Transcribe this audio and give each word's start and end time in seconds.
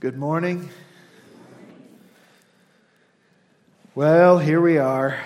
Good 0.00 0.16
morning. 0.16 0.70
Well, 3.94 4.38
here 4.38 4.58
we 4.58 4.78
are. 4.78 5.20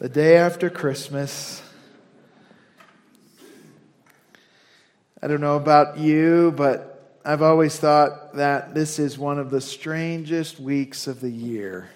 The 0.00 0.08
day 0.08 0.38
after 0.38 0.68
Christmas. 0.70 1.62
I 5.22 5.28
don't 5.28 5.40
know 5.40 5.54
about 5.54 5.98
you, 5.98 6.52
but 6.56 7.20
I've 7.24 7.42
always 7.42 7.78
thought 7.78 8.34
that 8.34 8.74
this 8.74 8.98
is 8.98 9.16
one 9.16 9.38
of 9.38 9.50
the 9.50 9.60
strangest 9.60 10.58
weeks 10.58 11.06
of 11.06 11.20
the 11.20 11.30
year. 11.30 11.90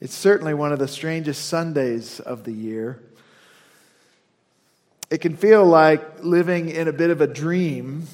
It's 0.00 0.14
certainly 0.14 0.54
one 0.54 0.72
of 0.72 0.78
the 0.78 0.88
strangest 0.88 1.44
Sundays 1.44 2.18
of 2.18 2.44
the 2.44 2.52
year. 2.52 3.02
It 5.10 5.18
can 5.18 5.36
feel 5.36 5.66
like 5.66 6.24
living 6.24 6.70
in 6.70 6.88
a 6.88 6.94
bit 6.94 7.10
of 7.10 7.20
a 7.20 7.26
dream, 7.26 8.06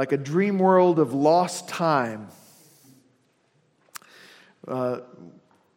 like 0.00 0.12
a 0.12 0.16
dream 0.16 0.58
world 0.58 0.98
of 0.98 1.12
lost 1.12 1.68
time. 1.68 2.26
Uh, 4.66 5.00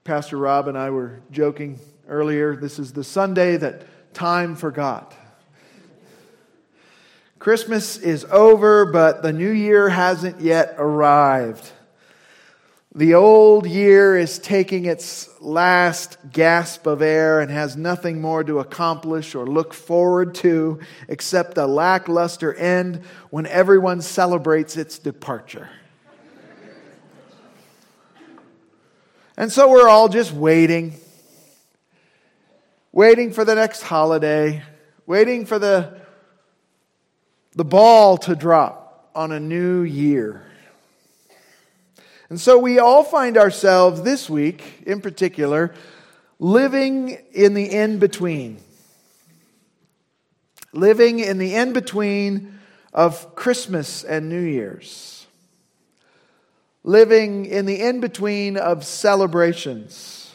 Pastor 0.06 0.38
Rob 0.38 0.70
and 0.70 0.78
I 0.78 0.92
were 0.92 1.20
joking 1.30 1.78
earlier. 2.08 2.56
This 2.56 2.80
is 2.80 2.94
the 2.94 3.04
Sunday 3.04 3.58
that 3.58 3.84
time 4.14 4.56
forgot. 4.56 5.14
Christmas 7.38 7.98
is 7.98 8.24
over, 8.32 8.86
but 8.86 9.24
the 9.24 9.34
new 9.34 9.52
year 9.52 9.90
hasn't 9.90 10.40
yet 10.40 10.76
arrived. 10.78 11.70
The 12.96 13.16
old 13.16 13.66
year 13.66 14.16
is 14.16 14.38
taking 14.38 14.86
its 14.86 15.28
last 15.42 16.18
gasp 16.32 16.86
of 16.86 17.02
air 17.02 17.40
and 17.40 17.50
has 17.50 17.76
nothing 17.76 18.22
more 18.22 18.44
to 18.44 18.60
accomplish 18.60 19.34
or 19.34 19.48
look 19.48 19.74
forward 19.74 20.36
to 20.36 20.80
except 21.08 21.58
a 21.58 21.66
lackluster 21.66 22.54
end 22.54 23.02
when 23.32 23.48
everyone 23.48 24.04
celebrates 24.04 24.78
its 24.78 25.00
departure. 25.00 25.72
And 29.36 29.52
so 29.52 29.72
we're 29.72 29.90
all 29.90 30.08
just 30.08 30.32
waiting, 30.32 30.94
waiting 32.92 33.34
for 33.34 33.44
the 33.44 33.56
next 33.56 33.82
holiday, 33.82 34.62
waiting 35.08 35.48
for 35.48 35.58
the, 35.58 36.00
the 37.54 37.66
ball 37.66 38.20
to 38.20 38.36
drop 38.36 39.10
on 39.16 39.32
a 39.32 39.40
new 39.40 39.82
year. 39.82 40.46
And 42.34 42.42
so 42.42 42.58
we 42.58 42.80
all 42.80 43.04
find 43.04 43.38
ourselves 43.38 44.02
this 44.02 44.28
week, 44.28 44.82
in 44.88 45.02
particular, 45.02 45.72
living 46.40 47.16
in 47.32 47.54
the 47.54 47.72
in 47.72 48.00
between. 48.00 48.58
Living 50.72 51.20
in 51.20 51.38
the 51.38 51.54
in 51.54 51.74
between 51.74 52.58
of 52.92 53.36
Christmas 53.36 54.04
and 54.04 54.30
New 54.30 54.42
Year's. 54.42 55.28
Living 56.84 57.46
in 57.46 57.68
the 57.68 57.80
in 57.80 58.00
between 58.00 58.58
of 58.58 58.84
celebrations. 58.84 60.34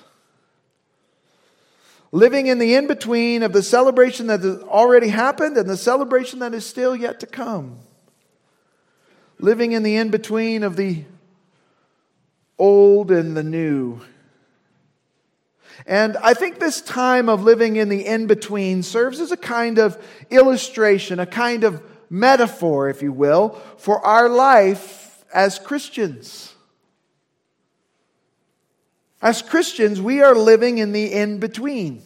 Living 2.12 2.46
in 2.46 2.60
the 2.60 2.76
in 2.76 2.86
between 2.86 3.42
of 3.42 3.52
the 3.52 3.64
celebration 3.64 4.28
that 4.28 4.42
has 4.42 4.62
already 4.62 5.08
happened 5.08 5.56
and 5.56 5.68
the 5.68 5.76
celebration 5.76 6.38
that 6.38 6.54
is 6.54 6.64
still 6.64 6.94
yet 6.94 7.18
to 7.18 7.26
come. 7.26 7.80
Living 9.40 9.72
in 9.72 9.82
the 9.82 9.96
in 9.96 10.10
between 10.10 10.62
of 10.62 10.76
the 10.76 11.02
old 12.58 13.10
and 13.10 13.36
the 13.36 13.42
new. 13.42 14.00
And 15.86 16.16
I 16.18 16.34
think 16.34 16.58
this 16.58 16.80
time 16.80 17.28
of 17.28 17.44
living 17.44 17.76
in 17.76 17.88
the 17.88 18.04
in 18.04 18.26
between 18.26 18.82
serves 18.82 19.20
as 19.20 19.32
a 19.32 19.36
kind 19.36 19.78
of 19.78 19.96
illustration, 20.30 21.20
a 21.20 21.26
kind 21.26 21.64
of 21.64 21.82
metaphor, 22.10 22.88
if 22.88 23.02
you 23.02 23.12
will, 23.12 23.50
for 23.76 24.04
our 24.04 24.28
life 24.28 25.24
as 25.32 25.58
Christians. 25.58 26.54
As 29.20 29.42
Christians, 29.42 30.00
we 30.00 30.20
are 30.20 30.34
living 30.34 30.78
in 30.78 30.92
the 30.92 31.12
in 31.12 31.38
between. 31.38 32.02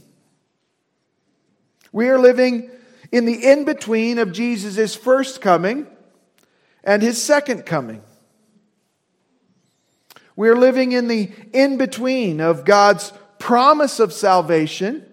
We 1.93 2.09
are 2.09 2.19
living 2.19 2.71
in 3.11 3.27
the 3.27 3.51
in 3.51 3.65
between 3.65 4.19
of 4.19 4.33
Jesus' 4.33 4.95
first 4.95 5.41
coming 5.41 5.87
and 6.83 7.03
his 7.03 7.23
second 7.23 7.67
coming. 7.67 8.03
We're 10.37 10.57
living 10.57 10.93
in 10.93 11.09
the 11.09 11.31
in 11.53 11.77
between 11.77 12.41
of 12.41 12.65
God's 12.65 13.13
promise 13.39 14.01
of 14.01 14.13
salvation 14.13 15.05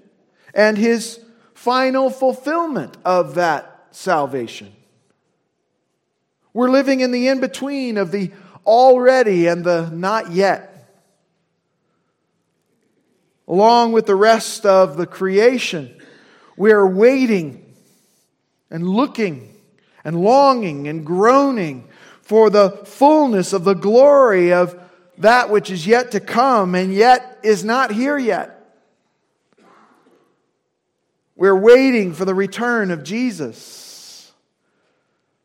and 0.53 0.77
his 0.77 1.19
final 1.53 2.09
fulfillment 2.09 2.97
of 3.03 3.35
that 3.35 3.87
salvation. 3.91 4.71
We're 6.53 6.69
living 6.69 7.01
in 7.01 7.11
the 7.11 7.27
in 7.27 7.39
between 7.39 7.97
of 7.97 8.11
the 8.11 8.31
already 8.65 9.47
and 9.47 9.63
the 9.63 9.89
not 9.89 10.31
yet. 10.31 10.65
Along 13.47 13.91
with 13.91 14.05
the 14.05 14.15
rest 14.15 14.65
of 14.65 14.95
the 14.95 15.07
creation, 15.07 15.99
we 16.55 16.71
are 16.71 16.87
waiting 16.87 17.73
and 18.69 18.87
looking 18.87 19.55
and 20.03 20.21
longing 20.21 20.87
and 20.87 21.05
groaning 21.05 21.87
for 22.21 22.49
the 22.49 22.69
fullness 22.85 23.53
of 23.53 23.63
the 23.63 23.73
glory 23.73 24.53
of 24.53 24.79
that 25.19 25.49
which 25.49 25.69
is 25.69 25.85
yet 25.85 26.11
to 26.11 26.19
come 26.19 26.75
and 26.75 26.93
yet 26.93 27.39
is 27.43 27.63
not 27.63 27.91
here 27.91 28.17
yet. 28.17 28.55
We're 31.35 31.55
waiting 31.55 32.13
for 32.13 32.25
the 32.25 32.35
return 32.35 32.91
of 32.91 33.03
Jesus. 33.03 34.31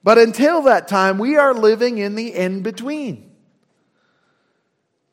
But 0.02 0.18
until 0.18 0.62
that 0.62 0.88
time, 0.88 1.18
we 1.18 1.36
are 1.36 1.54
living 1.54 1.98
in 1.98 2.14
the 2.14 2.34
in 2.34 2.62
between. 2.62 3.30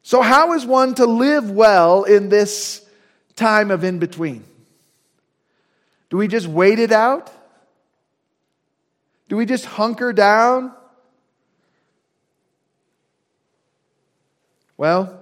So, 0.04 0.22
how 0.22 0.54
is 0.54 0.66
one 0.66 0.96
to 0.96 1.06
live 1.06 1.50
well 1.52 2.04
in 2.04 2.30
this 2.30 2.86
time 3.36 3.72
of 3.72 3.84
in 3.84 4.00
between? 4.00 4.44
Do 6.10 6.18
we 6.18 6.28
just 6.28 6.48
wait 6.48 6.80
it 6.80 6.92
out? 6.92 7.32
Do 9.30 9.38
we 9.38 9.46
just 9.46 9.66
hunker 9.66 10.12
down? 10.12 10.74
Well, 14.82 15.22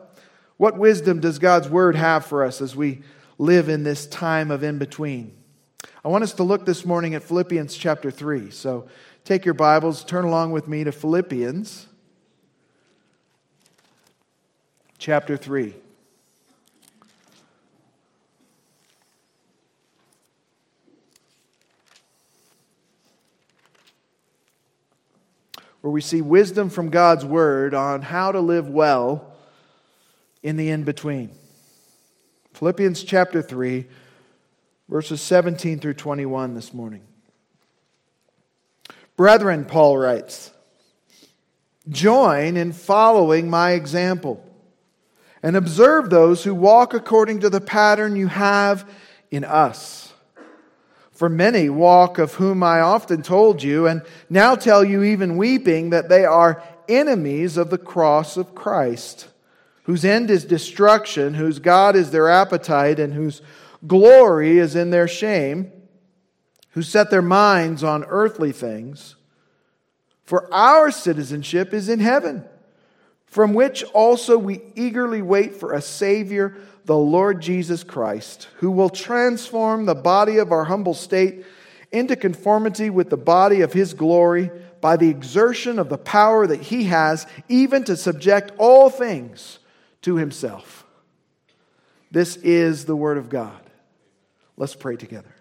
what 0.56 0.78
wisdom 0.78 1.20
does 1.20 1.38
God's 1.38 1.68
word 1.68 1.97
have 1.97 2.25
for 2.25 2.46
us 2.46 2.62
as 2.62 2.78
we 2.78 3.02
live 3.38 3.68
in 3.68 3.84
this 3.84 4.08
time 4.08 4.52
of 4.52 4.64
in 4.64 4.78
between? 4.78 5.36
I 6.02 6.08
want 6.08 6.24
us 6.24 6.31
to 6.36 6.44
look 6.44 6.66
this 6.66 6.86
morning 6.86 7.14
at 7.14 7.24
Philippians 7.24 7.75
chapter 7.75 8.09
3. 8.09 8.52
So 8.52 8.88
take 9.25 9.44
your 9.44 9.53
Bibles, 9.53 10.06
turn 10.06 10.24
along 10.24 10.53
with 10.53 10.70
me 10.70 10.86
to 10.86 10.94
Philippians 10.94 11.88
chapter 14.97 15.36
3. 15.36 15.76
Where 25.81 25.91
we 25.91 26.00
see 26.00 26.22
wisdom 26.22 26.70
from 26.70 26.88
God's 26.88 27.26
word 27.26 27.74
on 27.74 28.03
how 28.03 28.31
to 28.31 28.40
live 28.40 28.70
well 28.70 29.28
in 30.41 30.57
the 30.57 30.69
in 30.69 30.83
between. 30.83 31.31
Philippians 32.53 33.03
chapter 33.03 33.41
3, 33.41 33.85
verses 34.88 35.22
17 35.22 35.79
through 35.79 35.94
21 35.94 36.55
this 36.55 36.73
morning. 36.73 37.01
Brethren, 39.16 39.66
Paul 39.66 39.97
writes, 39.97 40.52
join 41.90 42.55
in 42.55 42.72
following 42.72 43.49
my 43.49 43.72
example 43.72 44.46
and 45.41 45.55
observe 45.55 46.09
those 46.09 46.43
who 46.43 46.53
walk 46.53 46.93
according 46.93 47.41
to 47.41 47.49
the 47.49 47.61
pattern 47.61 48.16
you 48.16 48.28
have 48.28 48.90
in 49.31 49.43
us. 49.43 50.14
For 51.11 51.29
many 51.29 51.69
walk 51.69 52.17
of 52.17 52.35
whom 52.35 52.64
I 52.64 52.79
often 52.79 53.22
told 53.22 53.61
you, 53.61 53.87
and 53.87 54.03
now 54.29 54.55
tell 54.55 54.85
you 54.85 55.03
even 55.03 55.35
weeping, 55.35 55.90
that 55.90 56.08
they 56.08 56.23
are 56.23 56.64
enemies 56.87 57.58
of 57.58 57.69
the 57.69 57.78
cross 57.78 58.37
of 58.37 58.55
Christ 58.55 59.28
whose 59.90 60.06
end 60.06 60.30
is 60.30 60.46
destruction, 60.46 61.34
whose 61.34 61.58
God 61.58 61.96
is 61.96 62.12
their 62.12 62.30
appetite, 62.30 63.00
and 63.00 63.12
whose 63.12 63.41
glory 63.88 64.59
is 64.59 64.76
in 64.76 64.91
their 64.91 65.08
shame, 65.08 65.72
who 66.74 66.84
set 66.84 67.09
their 67.09 67.24
minds 67.24 67.84
on 67.84 68.06
earthly 68.08 68.52
things. 68.52 69.16
For 70.26 70.47
our 70.53 70.91
citizenship 70.91 71.74
is 71.74 71.90
in 71.90 72.02
heaven, 72.02 72.46
from 73.26 73.56
which 73.56 73.82
also 73.86 74.38
we 74.38 74.62
eagerly 74.76 75.24
wait 75.24 75.56
for 75.56 75.74
a 75.74 75.82
Savior, 75.82 76.56
the 76.86 76.96
Lord 76.96 77.41
Jesus 77.41 77.84
Christ, 77.84 78.47
who 78.58 78.70
will 78.70 78.91
transform 78.91 79.88
the 79.88 79.96
body 79.96 80.38
of 80.38 80.52
our 80.52 80.66
humble 80.66 80.94
state 80.94 81.44
into 81.91 82.16
conformity 82.16 82.91
with 82.91 83.09
the 83.09 83.18
body 83.18 83.62
of 83.62 83.74
his 83.74 83.96
glory 83.96 84.52
by 84.82 84.97
the 84.97 85.09
exertion 85.09 85.80
of 85.80 85.90
the 85.90 85.97
power 85.97 86.46
that 86.46 86.62
he 86.62 86.84
has, 86.84 87.26
even 87.47 87.84
to 87.86 87.97
subject 87.97 88.52
all 88.59 88.91
things 88.91 89.59
to 90.01 90.16
himself. 90.16 90.85
This 92.11 92.37
is 92.37 92.85
the 92.85 92.96
Word 92.96 93.17
of 93.17 93.29
God. 93.29 93.59
Let's 94.57 94.75
pray 94.75 94.96
together. 94.96 95.34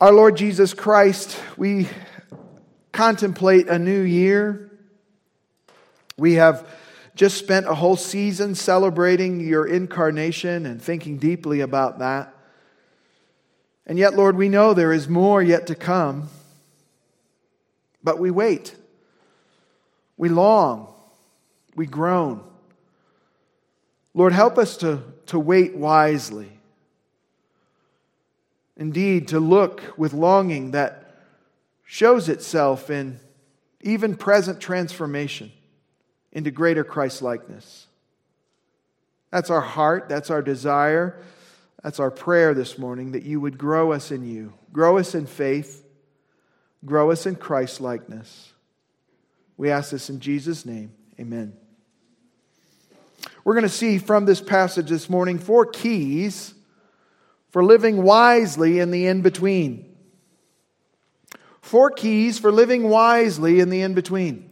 Our 0.00 0.12
Lord 0.12 0.36
Jesus 0.36 0.74
Christ, 0.74 1.38
we 1.56 1.88
contemplate 2.92 3.68
a 3.68 3.78
new 3.78 4.02
year. 4.02 4.70
We 6.16 6.34
have 6.34 6.68
just 7.16 7.36
spent 7.36 7.66
a 7.66 7.74
whole 7.74 7.96
season 7.96 8.54
celebrating 8.54 9.40
your 9.40 9.66
incarnation 9.66 10.66
and 10.66 10.80
thinking 10.80 11.18
deeply 11.18 11.60
about 11.60 11.98
that. 11.98 12.32
And 13.86 13.98
yet, 13.98 14.14
Lord, 14.14 14.36
we 14.36 14.48
know 14.48 14.72
there 14.72 14.92
is 14.92 15.08
more 15.08 15.42
yet 15.42 15.66
to 15.66 15.74
come. 15.74 16.28
But 18.04 18.20
we 18.20 18.30
wait. 18.30 18.76
We 20.16 20.28
long. 20.28 20.94
We 21.78 21.86
groan. 21.86 22.42
Lord, 24.12 24.32
help 24.32 24.58
us 24.58 24.78
to, 24.78 25.00
to 25.26 25.38
wait 25.38 25.76
wisely. 25.76 26.50
Indeed, 28.76 29.28
to 29.28 29.38
look 29.38 29.94
with 29.96 30.12
longing 30.12 30.72
that 30.72 31.14
shows 31.84 32.28
itself 32.28 32.90
in 32.90 33.20
even 33.80 34.16
present 34.16 34.60
transformation 34.60 35.52
into 36.32 36.50
greater 36.50 36.82
Christ 36.82 37.22
likeness. 37.22 37.86
That's 39.30 39.48
our 39.48 39.60
heart, 39.60 40.08
that's 40.08 40.30
our 40.30 40.42
desire, 40.42 41.22
that's 41.84 42.00
our 42.00 42.10
prayer 42.10 42.54
this 42.54 42.76
morning 42.76 43.12
that 43.12 43.22
you 43.22 43.40
would 43.40 43.56
grow 43.56 43.92
us 43.92 44.10
in 44.10 44.26
you, 44.26 44.52
grow 44.72 44.98
us 44.98 45.14
in 45.14 45.26
faith, 45.26 45.84
grow 46.84 47.12
us 47.12 47.24
in 47.24 47.36
Christ 47.36 47.80
likeness. 47.80 48.52
We 49.56 49.70
ask 49.70 49.92
this 49.92 50.10
in 50.10 50.18
Jesus' 50.18 50.66
name. 50.66 50.92
Amen. 51.20 51.52
We're 53.48 53.54
going 53.54 53.62
to 53.62 53.70
see 53.70 53.96
from 53.96 54.26
this 54.26 54.42
passage 54.42 54.90
this 54.90 55.08
morning 55.08 55.38
four 55.38 55.64
keys 55.64 56.52
for 57.48 57.64
living 57.64 58.02
wisely 58.02 58.78
in 58.78 58.90
the 58.90 59.06
in 59.06 59.22
between. 59.22 59.96
Four 61.62 61.90
keys 61.92 62.38
for 62.38 62.52
living 62.52 62.90
wisely 62.90 63.60
in 63.60 63.70
the 63.70 63.80
in 63.80 63.94
between. 63.94 64.50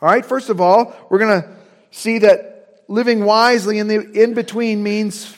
All 0.00 0.08
right, 0.08 0.24
first 0.24 0.50
of 0.50 0.60
all, 0.60 0.94
we're 1.10 1.18
going 1.18 1.42
to 1.42 1.48
see 1.90 2.20
that 2.20 2.84
living 2.86 3.24
wisely 3.24 3.80
in 3.80 3.88
the 3.88 4.08
in 4.12 4.34
between 4.34 4.84
means 4.84 5.36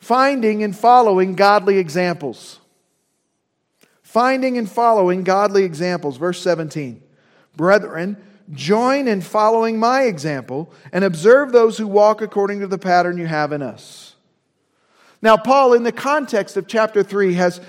finding 0.00 0.64
and 0.64 0.76
following 0.76 1.36
godly 1.36 1.78
examples. 1.78 2.58
Finding 4.02 4.58
and 4.58 4.68
following 4.68 5.22
godly 5.22 5.62
examples. 5.62 6.16
Verse 6.16 6.42
17. 6.42 7.00
Brethren, 7.56 8.16
join 8.52 9.08
in 9.08 9.20
following 9.20 9.78
my 9.78 10.02
example 10.02 10.72
and 10.92 11.04
observe 11.04 11.52
those 11.52 11.78
who 11.78 11.86
walk 11.86 12.20
according 12.20 12.60
to 12.60 12.66
the 12.66 12.78
pattern 12.78 13.18
you 13.18 13.26
have 13.26 13.52
in 13.52 13.62
us. 13.62 14.14
Now, 15.20 15.36
Paul, 15.36 15.74
in 15.74 15.82
the 15.82 15.92
context 15.92 16.56
of 16.56 16.66
chapter 16.66 17.02
3, 17.02 17.34
has 17.34 17.60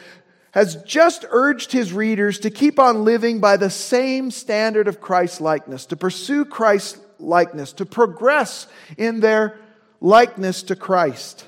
has 0.53 0.75
just 0.83 1.25
urged 1.31 1.71
his 1.71 1.91
readers 1.91 2.39
to 2.39 2.51
keep 2.51 2.77
on 2.77 3.03
living 3.03 3.39
by 3.39 3.57
the 3.57 3.71
same 3.71 4.29
standard 4.29 4.87
of 4.87 5.01
Christ 5.01 5.41
likeness, 5.41 5.87
to 5.87 5.95
pursue 5.95 6.45
Christ 6.45 6.99
likeness, 7.17 7.73
to 7.73 7.87
progress 7.87 8.67
in 8.95 9.19
their 9.19 9.57
likeness 9.99 10.61
to 10.63 10.75
Christ. 10.75 11.45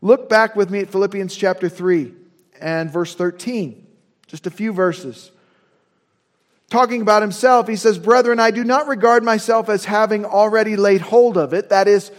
Look 0.00 0.28
back 0.28 0.56
with 0.56 0.70
me 0.70 0.80
at 0.80 0.90
Philippians 0.90 1.36
chapter 1.36 1.68
3 1.68 2.12
and 2.60 2.90
verse 2.90 3.14
13, 3.14 3.86
just 4.26 4.48
a 4.48 4.50
few 4.50 4.72
verses. 4.72 5.30
Talking 6.72 7.02
about 7.02 7.20
himself, 7.20 7.68
he 7.68 7.76
says, 7.76 7.98
Brethren, 7.98 8.40
I 8.40 8.50
do 8.50 8.64
not 8.64 8.88
regard 8.88 9.22
myself 9.22 9.68
as 9.68 9.84
having 9.84 10.24
already 10.24 10.74
laid 10.74 11.02
hold 11.02 11.36
of 11.36 11.52
it, 11.52 11.68
that 11.68 11.86
is, 11.86 12.10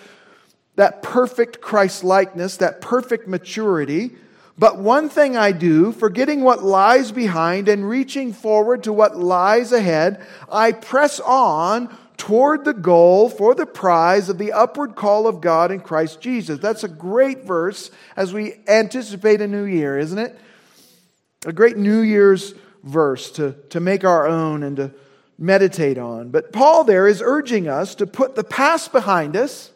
that 0.76 1.02
perfect 1.02 1.60
Christ 1.60 2.04
likeness, 2.04 2.58
that 2.58 2.80
perfect 2.80 3.28
maturity. 3.28 4.12
But 4.56 4.78
one 4.78 5.10
thing 5.10 5.36
I 5.36 5.54
do, 5.54 5.92
forgetting 5.92 6.42
what 6.42 6.64
lies 6.64 7.12
behind 7.12 7.68
and 7.68 7.90
reaching 7.90 8.32
forward 8.32 8.84
to 8.84 8.94
what 8.94 9.18
lies 9.18 9.72
ahead, 9.72 10.24
I 10.52 10.72
press 10.72 11.20
on 11.20 11.90
toward 12.18 12.64
the 12.64 12.76
goal 12.76 13.30
for 13.32 13.56
the 13.56 13.66
prize 13.66 14.30
of 14.30 14.38
the 14.38 14.52
upward 14.52 14.94
call 14.94 15.26
of 15.26 15.42
God 15.42 15.72
in 15.72 15.80
Christ 15.80 16.22
Jesus. 16.22 16.60
That's 16.60 16.84
a 16.84 16.88
great 16.88 17.44
verse 17.44 17.90
as 18.16 18.32
we 18.32 18.54
anticipate 18.68 19.42
a 19.42 19.48
new 19.48 19.64
year, 19.64 19.98
isn't 19.98 20.20
it? 20.20 20.38
A 21.44 21.52
great 21.52 21.76
New 21.76 22.02
Year's 22.02 22.54
verse 22.84 23.32
to, 23.32 23.54
to 23.70 23.80
make 23.80 24.04
our 24.04 24.28
own 24.28 24.64
and 24.64 24.78
to 24.78 24.92
meditate 25.38 25.98
on. 25.98 26.30
But 26.30 26.52
Paul 26.52 26.84
there 26.84 27.08
is 27.08 27.22
urging 27.24 27.68
us 27.68 27.96
to 27.96 28.08
put 28.08 28.36
the 28.36 28.44
past 28.44 28.92
behind 28.92 29.36
us. 29.36 29.72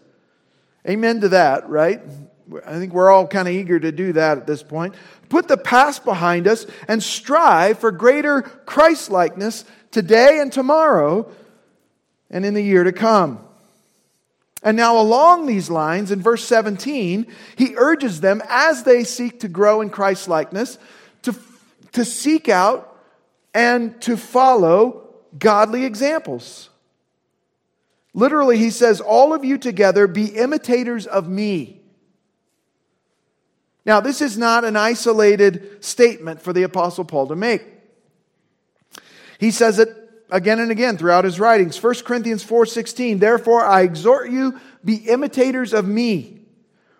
Amen 0.87 1.21
to 1.21 1.29
that, 1.29 1.67
right? 1.69 2.01
I 2.65 2.79
think 2.79 2.93
we're 2.93 3.11
all 3.11 3.27
kind 3.27 3.47
of 3.47 3.53
eager 3.53 3.79
to 3.79 3.91
do 3.91 4.13
that 4.13 4.37
at 4.37 4.47
this 4.47 4.63
point. 4.63 4.95
Put 5.29 5.47
the 5.47 5.57
past 5.57 6.05
behind 6.05 6.47
us 6.47 6.65
and 6.87 7.03
strive 7.03 7.79
for 7.79 7.91
greater 7.91 8.41
Christ 8.41 9.09
likeness 9.11 9.65
today 9.91 10.39
and 10.39 10.51
tomorrow 10.51 11.29
and 12.29 12.45
in 12.45 12.53
the 12.53 12.61
year 12.61 12.83
to 12.83 12.93
come. 12.93 13.43
And 14.63 14.75
now, 14.75 14.99
along 14.99 15.45
these 15.45 15.69
lines, 15.69 16.11
in 16.11 16.21
verse 16.21 16.43
17, 16.45 17.27
he 17.55 17.75
urges 17.77 18.21
them 18.21 18.41
as 18.49 18.83
they 18.83 19.03
seek 19.03 19.41
to 19.41 19.47
grow 19.47 19.81
in 19.81 19.89
Christ 19.89 20.27
likeness 20.27 20.79
to, 21.23 21.35
to 21.93 22.03
seek 22.03 22.49
out 22.49 22.96
and 23.57 23.99
to 24.03 24.15
follow 24.15 25.09
godly 25.37 25.83
examples. 25.83 26.69
Literally, 28.13 28.57
he 28.57 28.69
says, 28.69 29.01
All 29.01 29.33
of 29.33 29.43
you 29.43 29.57
together 29.57 30.07
be 30.07 30.27
imitators 30.27 31.05
of 31.05 31.27
me 31.27 31.77
now, 33.87 34.01
this 34.01 34.21
is 34.21 34.37
not 34.37 34.65
an 34.65 34.75
isolated 34.75 35.81
statement 35.83 36.41
for 36.41 36.51
the 36.51 36.63
Apostle 36.63 37.05
Paul 37.05 37.27
to 37.27 37.37
make. 37.37 37.65
He 39.39 39.49
says 39.49 39.79
it 39.79 39.87
again 40.29 40.59
and 40.59 40.71
again 40.71 40.97
throughout 40.97 41.23
his 41.23 41.39
writings. 41.39 41.77
1 41.77 42.03
Corinthians 42.03 42.43
4:16, 42.43 43.19
"Therefore 43.19 43.63
I 43.63 43.83
exhort 43.83 44.29
you, 44.29 44.59
be 44.83 44.95
imitators 44.95 45.73
of 45.73 45.87
me." 45.87 46.41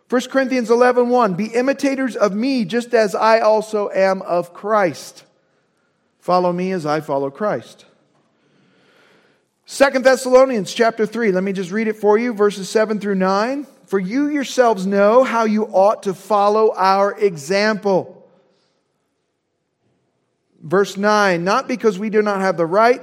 1 0.08 0.30
Corinthians 0.30 0.70
11:1, 0.70 1.34
"Be 1.34 1.48
imitators 1.48 2.16
of 2.16 2.34
me 2.34 2.64
just 2.64 2.94
as 2.94 3.14
I 3.14 3.42
also 3.42 3.90
am 3.90 4.22
of 4.22 4.54
Christ." 4.54 5.26
Follow 6.28 6.52
me 6.52 6.74
as 6.74 6.86
I 6.86 7.00
follow 7.00 7.30
Christ. 7.30 7.86
2 9.68 10.00
Thessalonians 10.00 10.74
chapter 10.74 11.06
3, 11.06 11.32
let 11.32 11.42
me 11.42 11.54
just 11.54 11.72
read 11.72 11.88
it 11.88 11.96
for 11.96 12.18
you, 12.18 12.34
verses 12.34 12.70
7 12.70 13.00
through 13.00 13.16
9. 13.16 13.66
For 13.86 13.98
you 13.98 14.28
yourselves 14.28 14.86
know 14.86 15.24
how 15.24 15.46
you 15.46 15.64
ought 15.68 16.04
to 16.04 16.14
follow 16.14 16.74
our 16.76 17.18
example. 17.18 18.30
Verse 20.62 20.98
9, 20.98 21.46
not 21.46 21.66
because 21.70 21.98
we 21.98 22.10
do 22.10 22.22
not 22.22 22.42
have 22.42 22.58
the 22.58 22.66
right 22.66 23.02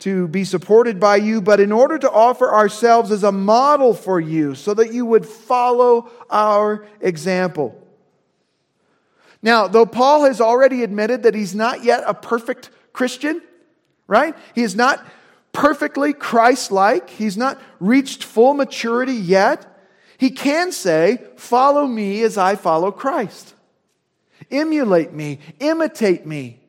to 0.00 0.26
be 0.26 0.42
supported 0.42 0.98
by 0.98 1.14
you, 1.14 1.40
but 1.40 1.60
in 1.60 1.70
order 1.70 1.98
to 1.98 2.10
offer 2.10 2.52
ourselves 2.52 3.12
as 3.12 3.22
a 3.22 3.30
model 3.30 3.94
for 3.94 4.18
you, 4.18 4.56
so 4.56 4.74
that 4.74 4.92
you 4.92 5.06
would 5.06 5.24
follow 5.24 6.10
our 6.30 6.84
example. 7.00 7.79
Now, 9.42 9.68
though 9.68 9.86
Paul 9.86 10.24
has 10.24 10.40
already 10.40 10.82
admitted 10.82 11.22
that 11.22 11.34
he's 11.34 11.54
not 11.54 11.82
yet 11.82 12.02
a 12.06 12.14
perfect 12.14 12.70
Christian, 12.92 13.40
right? 14.06 14.36
He 14.54 14.62
is 14.62 14.76
not 14.76 15.04
perfectly 15.52 16.12
Christ 16.12 16.70
like, 16.70 17.10
he's 17.10 17.36
not 17.36 17.60
reached 17.78 18.22
full 18.22 18.54
maturity 18.54 19.14
yet, 19.14 19.66
he 20.18 20.30
can 20.30 20.72
say, 20.72 21.24
Follow 21.36 21.86
me 21.86 22.22
as 22.22 22.36
I 22.36 22.54
follow 22.54 22.92
Christ. 22.92 23.54
Emulate 24.50 25.12
me, 25.12 25.38
imitate 25.58 26.26
me. 26.26 26.60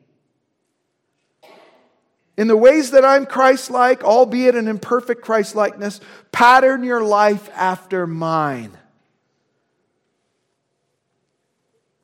In 2.38 2.48
the 2.48 2.56
ways 2.56 2.92
that 2.92 3.04
I'm 3.04 3.26
Christ 3.26 3.70
like, 3.70 4.02
albeit 4.02 4.54
an 4.54 4.68
imperfect 4.68 5.22
Christ 5.22 5.54
likeness, 5.54 6.00
pattern 6.32 6.82
your 6.82 7.04
life 7.04 7.50
after 7.54 8.06
mine. 8.06 8.78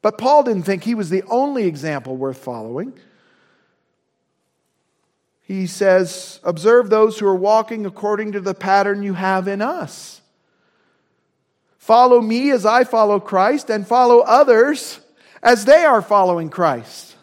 But 0.09 0.17
Paul 0.17 0.45
didn't 0.45 0.62
think 0.62 0.85
he 0.85 0.95
was 0.95 1.11
the 1.11 1.23
only 1.25 1.67
example 1.67 2.17
worth 2.17 2.38
following 2.38 2.99
he 5.43 5.67
says, 5.67 6.41
Observe 6.45 6.88
those 6.88 7.19
who 7.19 7.27
are 7.27 7.37
walking 7.37 7.85
according 7.85 8.33
to 8.33 8.41
the 8.41 8.55
pattern 8.55 9.03
you 9.03 9.12
have 9.12 9.47
in 9.47 9.61
us. 9.61 10.23
Follow 11.77 12.23
me 12.23 12.50
as 12.53 12.65
I 12.65 12.85
follow 12.85 13.21
Christ, 13.21 13.69
and 13.69 13.87
follow 13.87 14.21
others 14.21 14.99
as 15.43 15.67
they 15.67 15.85
are 15.85 16.00
following 16.00 16.49
Christ. 16.49 17.15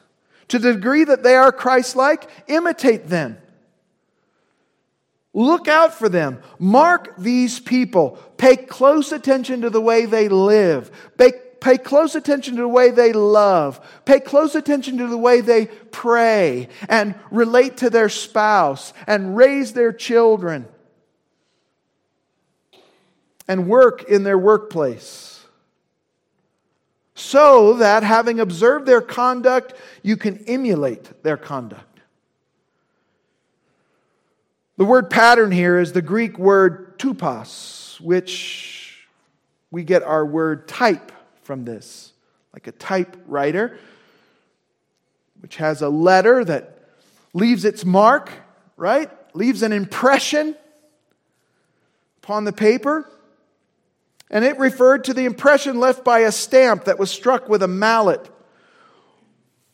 To 0.50 0.60
the 0.60 0.74
degree 0.74 1.06
that 1.06 1.24
they 1.24 1.36
are 1.36 1.52
Christ 1.52 1.96
like, 1.96 2.30
imitate 2.48 3.08
them. 3.08 3.40
Look 5.34 5.68
out 5.68 5.96
for 5.96 6.08
them. 6.08 6.40
Mark 6.60 7.16
these 7.18 7.60
people. 7.60 8.20
Pay 8.38 8.58
close 8.58 9.12
attention 9.12 9.62
to 9.62 9.72
the 9.72 9.82
way 9.82 10.06
they 10.06 10.30
live. 10.30 10.92
Pay 11.18 11.32
Pay 11.66 11.80
close 11.80 12.14
attention 12.14 12.58
to 12.58 12.62
the 12.62 12.68
way 12.68 12.92
they 12.92 13.12
love. 13.12 13.84
Pay 14.06 14.20
close 14.20 14.54
attention 14.54 15.00
to 15.00 15.08
the 15.08 15.18
way 15.18 15.42
they 15.42 15.66
pray 15.66 16.70
and 16.88 17.16
relate 17.32 17.78
to 17.78 17.90
their 17.90 18.08
spouse 18.08 18.94
and 19.08 19.36
raise 19.36 19.74
their 19.74 19.92
children 19.92 20.68
and 23.48 23.68
work 23.68 24.04
in 24.04 24.22
their 24.22 24.38
workplace. 24.38 25.44
so 27.16 27.74
that 27.78 28.04
having 28.04 28.40
observed 28.40 28.86
their 28.86 29.02
conduct, 29.02 29.74
you 30.04 30.18
can 30.18 30.38
emulate 30.46 31.24
their 31.24 31.38
conduct. 31.38 32.00
The 34.78 34.86
word 34.86 35.10
pattern 35.10 35.52
here 35.52 35.80
is 35.80 35.94
the 35.94 36.04
Greek 36.04 36.38
word 36.38 37.00
tupos, 37.00 38.00
which 38.00 39.08
we 39.72 39.84
get 39.84 40.04
our 40.04 40.24
word 40.24 40.68
type 40.68 41.12
from 41.46 41.64
this, 41.64 42.12
like 42.54 42.68
a 42.68 42.72
typewriter, 42.72 43.78
which 45.42 45.58
has 45.58 45.82
a 45.82 45.90
letter 45.90 46.44
that 46.44 46.80
leaves 47.34 47.66
its 47.66 47.86
mark, 47.86 48.32
right? 48.78 49.10
Leaves 49.36 49.62
an 49.62 49.72
impression 49.72 50.56
upon 52.24 52.44
the 52.44 52.54
paper. 52.54 53.10
And 54.32 54.44
it 54.44 54.58
referred 54.58 55.04
to 55.06 55.14
the 55.14 55.26
impression 55.26 55.80
left 55.80 56.04
by 56.04 56.20
a 56.20 56.32
stamp 56.32 56.86
that 56.86 56.98
was 56.98 57.12
struck 57.12 57.48
with 57.48 57.62
a 57.62 57.68
mallet 57.68 58.28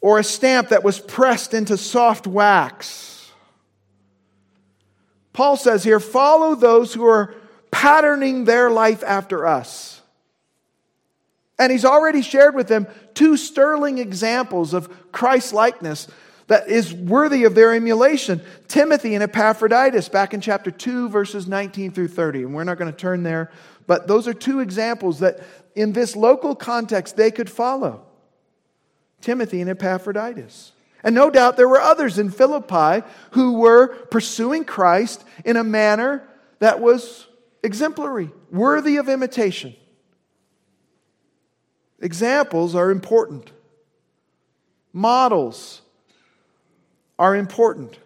or 0.01 0.19
a 0.19 0.23
stamp 0.23 0.69
that 0.69 0.83
was 0.83 0.99
pressed 0.99 1.53
into 1.53 1.77
soft 1.77 2.27
wax. 2.27 3.31
Paul 5.31 5.55
says 5.55 5.83
here 5.83 5.99
follow 6.01 6.55
those 6.55 6.93
who 6.93 7.05
are 7.05 7.33
patterning 7.71 8.43
their 8.43 8.69
life 8.69 9.03
after 9.03 9.47
us. 9.47 10.00
And 11.61 11.71
he's 11.71 11.85
already 11.85 12.23
shared 12.23 12.55
with 12.55 12.67
them 12.67 12.87
two 13.13 13.37
sterling 13.37 13.99
examples 13.99 14.73
of 14.73 15.11
Christ 15.11 15.53
likeness 15.53 16.07
that 16.47 16.67
is 16.67 16.91
worthy 16.91 17.43
of 17.43 17.53
their 17.53 17.71
emulation 17.75 18.41
Timothy 18.67 19.13
and 19.13 19.23
Epaphroditus, 19.23 20.09
back 20.09 20.33
in 20.33 20.41
chapter 20.41 20.71
2, 20.71 21.09
verses 21.09 21.45
19 21.47 21.91
through 21.91 22.07
30. 22.07 22.39
And 22.39 22.55
we're 22.55 22.63
not 22.63 22.79
going 22.79 22.91
to 22.91 22.97
turn 22.97 23.21
there, 23.21 23.51
but 23.85 24.07
those 24.07 24.27
are 24.27 24.33
two 24.33 24.59
examples 24.59 25.19
that 25.19 25.41
in 25.75 25.93
this 25.93 26.15
local 26.15 26.55
context 26.55 27.15
they 27.15 27.29
could 27.29 27.47
follow 27.47 28.07
Timothy 29.21 29.61
and 29.61 29.69
Epaphroditus. 29.69 30.71
And 31.03 31.13
no 31.13 31.29
doubt 31.29 31.57
there 31.57 31.69
were 31.69 31.79
others 31.79 32.17
in 32.17 32.31
Philippi 32.31 33.07
who 33.33 33.59
were 33.59 33.89
pursuing 34.09 34.65
Christ 34.65 35.23
in 35.45 35.57
a 35.57 35.63
manner 35.63 36.27
that 36.57 36.79
was 36.79 37.27
exemplary, 37.61 38.31
worthy 38.49 38.97
of 38.97 39.07
imitation. 39.07 39.75
Examples 42.01 42.75
are 42.75 42.91
important, 42.91 43.51
models 44.91 45.81
are 47.17 47.35
important. 47.35 47.99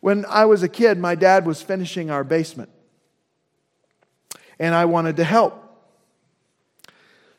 When 0.00 0.24
I 0.26 0.44
was 0.44 0.62
a 0.62 0.68
kid, 0.68 0.98
my 0.98 1.14
dad 1.14 1.46
was 1.46 1.62
finishing 1.62 2.10
our 2.10 2.24
basement, 2.24 2.70
and 4.58 4.74
I 4.74 4.84
wanted 4.84 5.16
to 5.16 5.24
help. 5.24 5.58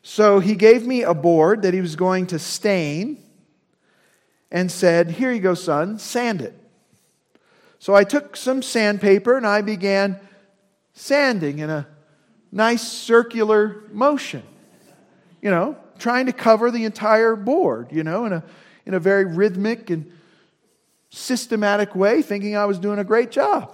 So 0.02 0.38
he 0.38 0.54
gave 0.54 0.86
me 0.86 1.02
a 1.02 1.14
board 1.14 1.62
that 1.62 1.72
he 1.72 1.80
was 1.80 1.96
going 1.96 2.26
to 2.28 2.38
stain 2.38 3.22
and 4.50 4.70
said, 4.70 5.12
Here 5.12 5.32
you 5.32 5.40
go, 5.40 5.54
son, 5.54 5.98
sand 5.98 6.42
it. 6.42 6.54
So 7.78 7.94
I 7.94 8.04
took 8.04 8.36
some 8.36 8.62
sandpaper 8.62 9.36
and 9.36 9.46
I 9.46 9.62
began 9.62 10.20
sanding 10.92 11.58
in 11.58 11.70
a 11.70 11.86
nice 12.52 12.86
circular 12.86 13.82
motion, 13.90 14.42
you 15.44 15.50
know, 15.50 15.76
trying 15.98 16.24
to 16.24 16.32
cover 16.32 16.70
the 16.70 16.84
entire 16.84 17.36
board, 17.36 17.88
you 17.92 18.02
know, 18.02 18.24
in 18.24 18.32
a, 18.32 18.42
in 18.86 18.94
a 18.94 18.98
very 18.98 19.26
rhythmic 19.26 19.90
and 19.90 20.10
systematic 21.10 21.94
way, 21.94 22.22
thinking 22.22 22.56
I 22.56 22.64
was 22.64 22.78
doing 22.78 22.98
a 22.98 23.04
great 23.04 23.30
job. 23.30 23.70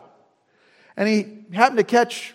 And 0.97 1.09
he 1.09 1.45
happened 1.55 1.79
to 1.79 1.85
catch 1.85 2.35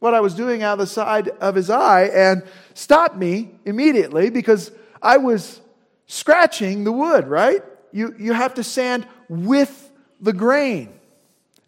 what 0.00 0.12
I 0.12 0.20
was 0.20 0.34
doing 0.34 0.64
out 0.64 0.72
of 0.72 0.78
the 0.80 0.86
side 0.88 1.28
of 1.28 1.54
his 1.54 1.70
eye 1.70 2.06
and 2.12 2.42
stopped 2.74 3.16
me 3.16 3.52
immediately 3.64 4.28
because 4.28 4.72
I 5.00 5.18
was 5.18 5.60
scratching 6.08 6.82
the 6.82 6.92
wood, 6.92 7.28
right? 7.28 7.62
You, 7.92 8.12
you 8.18 8.32
have 8.32 8.54
to 8.54 8.64
sand 8.64 9.06
with 9.28 9.92
the 10.20 10.32
grain. 10.32 10.92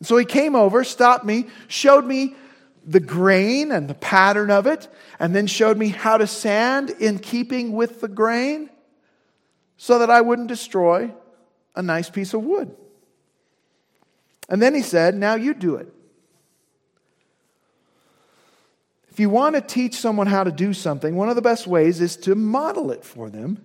So 0.03 0.17
he 0.17 0.25
came 0.25 0.57
over, 0.57 0.83
stopped 0.83 1.25
me, 1.25 1.47
showed 1.69 2.05
me 2.05 2.35
the 2.85 3.01
grain 3.01 3.73
and 3.73 3.89
the 3.89 3.95
pattern 3.95 4.51
of 4.51 4.67
it, 4.67 4.89
and 5.19 5.35
then 5.35 5.47
showed 5.47 5.77
me 5.77 5.89
how 5.89 6.17
to 6.17 6.27
sand 6.27 6.91
in 6.91 7.19
keeping 7.19 7.73
with 7.73 8.01
the 8.01 8.09
grain 8.09 8.71
so 9.77 9.99
that 9.99 10.11
I 10.11 10.21
wouldn't 10.21 10.49
destroy 10.49 11.13
a 11.75 11.83
nice 11.83 12.11
piece 12.11 12.35
of 12.35 12.43
wood. 12.43 12.75
And 14.49 14.61
then 14.61 14.75
he 14.75 14.83
said, 14.83 15.15
Now 15.15 15.37
you 15.37 15.55
do 15.55 15.77
it. 15.77 15.93
If 19.11 19.19
you 19.19 19.31
want 19.31 19.55
to 19.57 19.61
teach 19.61 19.97
someone 19.97 20.27
how 20.27 20.45
to 20.45 20.53
do 20.53 20.73
something, 20.73 21.17
one 21.17 21.29
of 21.29 21.37
the 21.37 21.43
best 21.43 21.67
ways 21.67 22.01
is 22.01 22.17
to 22.19 22.35
model 22.35 22.91
it 22.91 23.05
for 23.05 23.29
them 23.29 23.63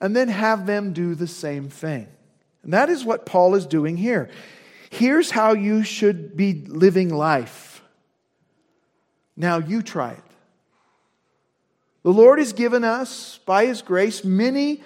and 0.00 0.16
then 0.16 0.28
have 0.28 0.66
them 0.66 0.92
do 0.92 1.14
the 1.14 1.26
same 1.26 1.68
thing. 1.68 2.08
And 2.62 2.72
that 2.72 2.88
is 2.90 3.04
what 3.04 3.26
Paul 3.26 3.54
is 3.54 3.66
doing 3.66 3.96
here. 3.96 4.28
Here's 4.90 5.30
how 5.30 5.52
you 5.52 5.82
should 5.82 6.36
be 6.36 6.64
living 6.66 7.10
life. 7.10 7.69
Now 9.40 9.56
you 9.56 9.80
try 9.80 10.10
it. 10.10 10.22
The 12.02 12.12
Lord 12.12 12.38
has 12.38 12.52
given 12.52 12.84
us, 12.84 13.40
by 13.46 13.64
His 13.64 13.80
grace, 13.80 14.22
many 14.22 14.82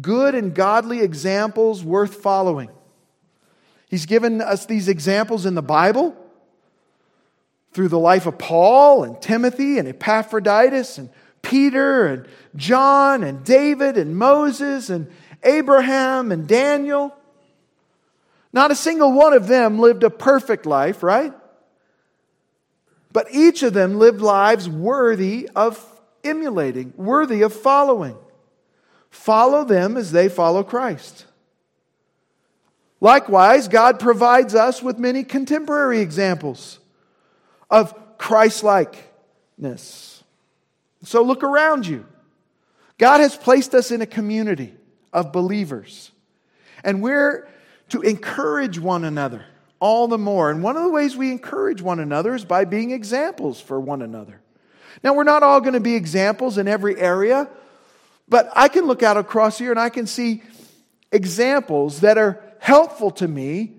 good 0.00 0.34
and 0.34 0.54
godly 0.54 1.00
examples 1.00 1.84
worth 1.84 2.14
following. 2.22 2.70
He's 3.90 4.06
given 4.06 4.40
us 4.40 4.64
these 4.64 4.88
examples 4.88 5.44
in 5.44 5.54
the 5.54 5.62
Bible 5.62 6.16
through 7.72 7.88
the 7.88 7.98
life 7.98 8.24
of 8.24 8.38
Paul 8.38 9.04
and 9.04 9.20
Timothy 9.20 9.78
and 9.78 9.86
Epaphroditus 9.86 10.96
and 10.96 11.10
Peter 11.42 12.06
and 12.06 12.26
John 12.56 13.22
and 13.22 13.44
David 13.44 13.98
and 13.98 14.16
Moses 14.16 14.88
and 14.88 15.10
Abraham 15.42 16.32
and 16.32 16.48
Daniel. 16.48 17.14
Not 18.54 18.70
a 18.70 18.74
single 18.74 19.12
one 19.12 19.34
of 19.34 19.48
them 19.48 19.78
lived 19.78 20.02
a 20.02 20.10
perfect 20.10 20.64
life, 20.64 21.02
right? 21.02 21.34
But 23.12 23.28
each 23.32 23.62
of 23.62 23.72
them 23.72 23.98
lived 23.98 24.20
lives 24.20 24.68
worthy 24.68 25.48
of 25.56 25.84
emulating, 26.22 26.92
worthy 26.96 27.42
of 27.42 27.52
following. 27.52 28.16
Follow 29.10 29.64
them 29.64 29.96
as 29.96 30.12
they 30.12 30.28
follow 30.28 30.62
Christ. 30.62 31.24
Likewise, 33.00 33.68
God 33.68 34.00
provides 34.00 34.54
us 34.54 34.82
with 34.82 34.98
many 34.98 35.22
contemporary 35.22 36.00
examples 36.00 36.80
of 37.70 37.94
Christ 38.18 38.64
likeness. 38.64 40.24
So 41.04 41.22
look 41.22 41.44
around 41.44 41.86
you. 41.86 42.04
God 42.98 43.20
has 43.20 43.36
placed 43.36 43.74
us 43.74 43.92
in 43.92 44.02
a 44.02 44.06
community 44.06 44.74
of 45.12 45.32
believers, 45.32 46.10
and 46.82 47.00
we're 47.00 47.48
to 47.90 48.02
encourage 48.02 48.78
one 48.78 49.04
another 49.04 49.44
all 49.80 50.08
the 50.08 50.18
more. 50.18 50.50
And 50.50 50.62
one 50.62 50.76
of 50.76 50.82
the 50.82 50.90
ways 50.90 51.16
we 51.16 51.30
encourage 51.30 51.82
one 51.82 52.00
another 52.00 52.34
is 52.34 52.44
by 52.44 52.64
being 52.64 52.90
examples 52.90 53.60
for 53.60 53.80
one 53.80 54.02
another. 54.02 54.40
Now, 55.02 55.14
we're 55.14 55.24
not 55.24 55.42
all 55.42 55.60
going 55.60 55.74
to 55.74 55.80
be 55.80 55.94
examples 55.94 56.58
in 56.58 56.66
every 56.66 56.98
area, 56.98 57.48
but 58.28 58.50
I 58.54 58.68
can 58.68 58.86
look 58.86 59.02
out 59.02 59.16
across 59.16 59.58
here 59.58 59.70
and 59.70 59.78
I 59.78 59.90
can 59.90 60.06
see 60.06 60.42
examples 61.12 62.00
that 62.00 62.18
are 62.18 62.42
helpful 62.58 63.10
to 63.12 63.28
me 63.28 63.72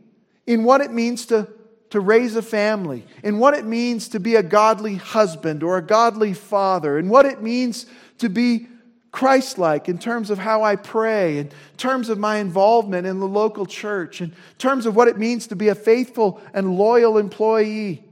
in 0.48 0.64
what 0.64 0.82
it 0.82 0.92
means 0.92 1.26
to 1.28 1.48
to 1.90 2.00
raise 2.00 2.36
a 2.36 2.42
family, 2.42 3.04
in 3.24 3.40
what 3.40 3.54
it 3.54 3.66
means 3.66 4.10
to 4.10 4.20
be 4.20 4.36
a 4.36 4.44
godly 4.44 4.96
husband 4.96 5.64
or 5.64 5.78
a 5.78 5.82
godly 5.82 6.34
father, 6.34 6.98
and 6.98 7.10
what 7.10 7.26
it 7.26 7.42
means 7.42 7.86
to 8.20 8.30
be 8.30 8.68
Christ 9.12 9.58
like 9.58 9.90
in 9.90 9.98
terms 9.98 10.30
of 10.30 10.38
how 10.38 10.64
I 10.64 10.76
pray, 10.76 11.40
in 11.40 11.52
terms 11.78 12.10
of 12.10 12.20
my 12.20 12.38
involvement 12.38 13.08
in 13.08 13.20
the 13.20 13.28
local 13.28 13.66
church, 13.66 14.22
in 14.22 14.34
terms 14.58 14.86
of 14.86 14.96
what 14.96 15.08
it 15.08 15.18
means 15.18 15.48
to 15.48 15.56
be 15.56 15.70
a 15.70 15.76
faithful 15.76 16.42
and 16.54 16.78
loyal 16.78 17.18
employee. 17.18 18.04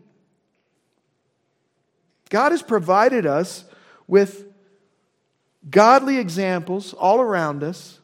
God 2.30 2.51
has 2.51 2.62
provided 2.62 3.25
us 3.25 3.63
with 4.08 4.46
godly 5.70 6.18
examples 6.18 6.94
all 6.94 7.22
around 7.22 7.63
us 7.63 8.00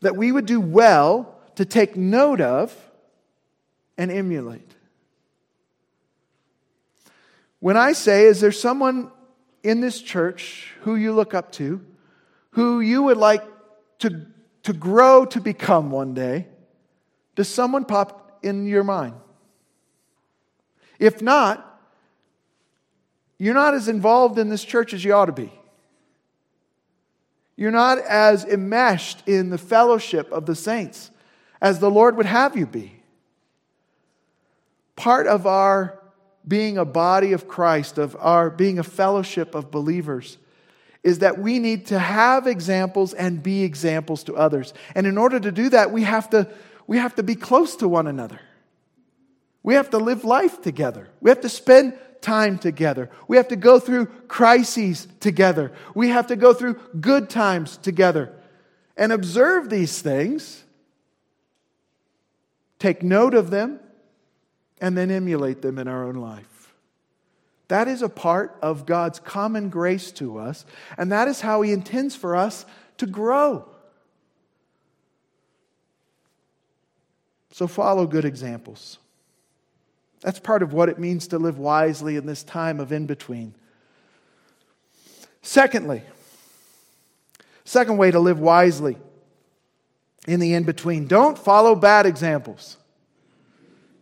that 0.00 0.16
we 0.16 0.30
would 0.30 0.46
do 0.46 0.60
well 0.60 1.34
to 1.56 1.64
take 1.64 1.96
note 1.96 2.40
of 2.40 2.76
and 3.96 4.10
emulate. 4.10 4.74
When 7.60 7.76
I 7.76 7.92
say, 7.92 8.26
is 8.26 8.40
there 8.40 8.52
someone 8.52 9.10
in 9.64 9.80
this 9.80 10.00
church 10.00 10.72
who 10.82 10.94
you 10.94 11.12
look 11.12 11.34
up 11.34 11.50
to, 11.52 11.84
who 12.58 12.80
you 12.80 13.04
would 13.04 13.16
like 13.16 13.44
to, 14.00 14.26
to 14.64 14.72
grow 14.72 15.24
to 15.24 15.40
become 15.40 15.92
one 15.92 16.12
day, 16.12 16.44
does 17.36 17.48
someone 17.48 17.84
pop 17.84 18.40
in 18.42 18.66
your 18.66 18.82
mind? 18.82 19.14
If 20.98 21.22
not, 21.22 21.80
you're 23.38 23.54
not 23.54 23.74
as 23.74 23.86
involved 23.86 24.40
in 24.40 24.48
this 24.48 24.64
church 24.64 24.92
as 24.92 25.04
you 25.04 25.12
ought 25.12 25.26
to 25.26 25.32
be. 25.32 25.52
You're 27.54 27.70
not 27.70 27.98
as 27.98 28.44
enmeshed 28.44 29.22
in 29.28 29.50
the 29.50 29.58
fellowship 29.58 30.28
of 30.32 30.44
the 30.46 30.56
saints 30.56 31.12
as 31.60 31.78
the 31.78 31.92
Lord 31.92 32.16
would 32.16 32.26
have 32.26 32.56
you 32.56 32.66
be. 32.66 33.04
Part 34.96 35.28
of 35.28 35.46
our 35.46 36.02
being 36.44 36.76
a 36.76 36.84
body 36.84 37.32
of 37.34 37.46
Christ, 37.46 37.98
of 37.98 38.16
our 38.18 38.50
being 38.50 38.80
a 38.80 38.82
fellowship 38.82 39.54
of 39.54 39.70
believers, 39.70 40.38
is 41.02 41.20
that 41.20 41.38
we 41.38 41.58
need 41.58 41.86
to 41.86 41.98
have 41.98 42.46
examples 42.46 43.14
and 43.14 43.42
be 43.42 43.62
examples 43.62 44.24
to 44.24 44.36
others. 44.36 44.74
And 44.94 45.06
in 45.06 45.16
order 45.16 45.38
to 45.38 45.52
do 45.52 45.68
that, 45.70 45.92
we 45.92 46.02
have 46.02 46.30
to, 46.30 46.48
we 46.86 46.98
have 46.98 47.14
to 47.16 47.22
be 47.22 47.34
close 47.34 47.76
to 47.76 47.88
one 47.88 48.06
another. 48.06 48.40
We 49.62 49.74
have 49.74 49.90
to 49.90 49.98
live 49.98 50.24
life 50.24 50.62
together. 50.62 51.08
We 51.20 51.30
have 51.30 51.40
to 51.42 51.48
spend 51.48 51.98
time 52.20 52.58
together. 52.58 53.10
We 53.28 53.36
have 53.36 53.48
to 53.48 53.56
go 53.56 53.78
through 53.78 54.06
crises 54.26 55.06
together. 55.20 55.72
We 55.94 56.08
have 56.08 56.28
to 56.28 56.36
go 56.36 56.52
through 56.52 56.74
good 57.00 57.30
times 57.30 57.76
together 57.76 58.32
and 58.96 59.12
observe 59.12 59.70
these 59.70 60.02
things, 60.02 60.64
take 62.78 63.02
note 63.02 63.34
of 63.34 63.50
them, 63.50 63.78
and 64.80 64.96
then 64.96 65.10
emulate 65.10 65.62
them 65.62 65.78
in 65.78 65.86
our 65.86 66.04
own 66.04 66.16
life. 66.16 66.57
That 67.68 67.86
is 67.86 68.02
a 68.02 68.08
part 68.08 68.58
of 68.62 68.86
God's 68.86 69.20
common 69.20 69.68
grace 69.68 70.10
to 70.12 70.38
us, 70.38 70.64
and 70.96 71.12
that 71.12 71.28
is 71.28 71.42
how 71.42 71.62
He 71.62 71.72
intends 71.72 72.16
for 72.16 72.34
us 72.34 72.64
to 72.96 73.06
grow. 73.06 73.68
So 77.52 77.66
follow 77.66 78.06
good 78.06 78.24
examples. 78.24 78.98
That's 80.20 80.38
part 80.38 80.62
of 80.62 80.72
what 80.72 80.88
it 80.88 80.98
means 80.98 81.28
to 81.28 81.38
live 81.38 81.58
wisely 81.58 82.16
in 82.16 82.26
this 82.26 82.42
time 82.42 82.80
of 82.80 82.92
in 82.92 83.06
between. 83.06 83.54
Secondly, 85.42 86.02
second 87.64 87.96
way 87.96 88.10
to 88.10 88.18
live 88.18 88.40
wisely 88.40 88.96
in 90.26 90.40
the 90.40 90.54
in 90.54 90.64
between 90.64 91.06
don't 91.06 91.38
follow 91.38 91.74
bad 91.74 92.06
examples. 92.06 92.76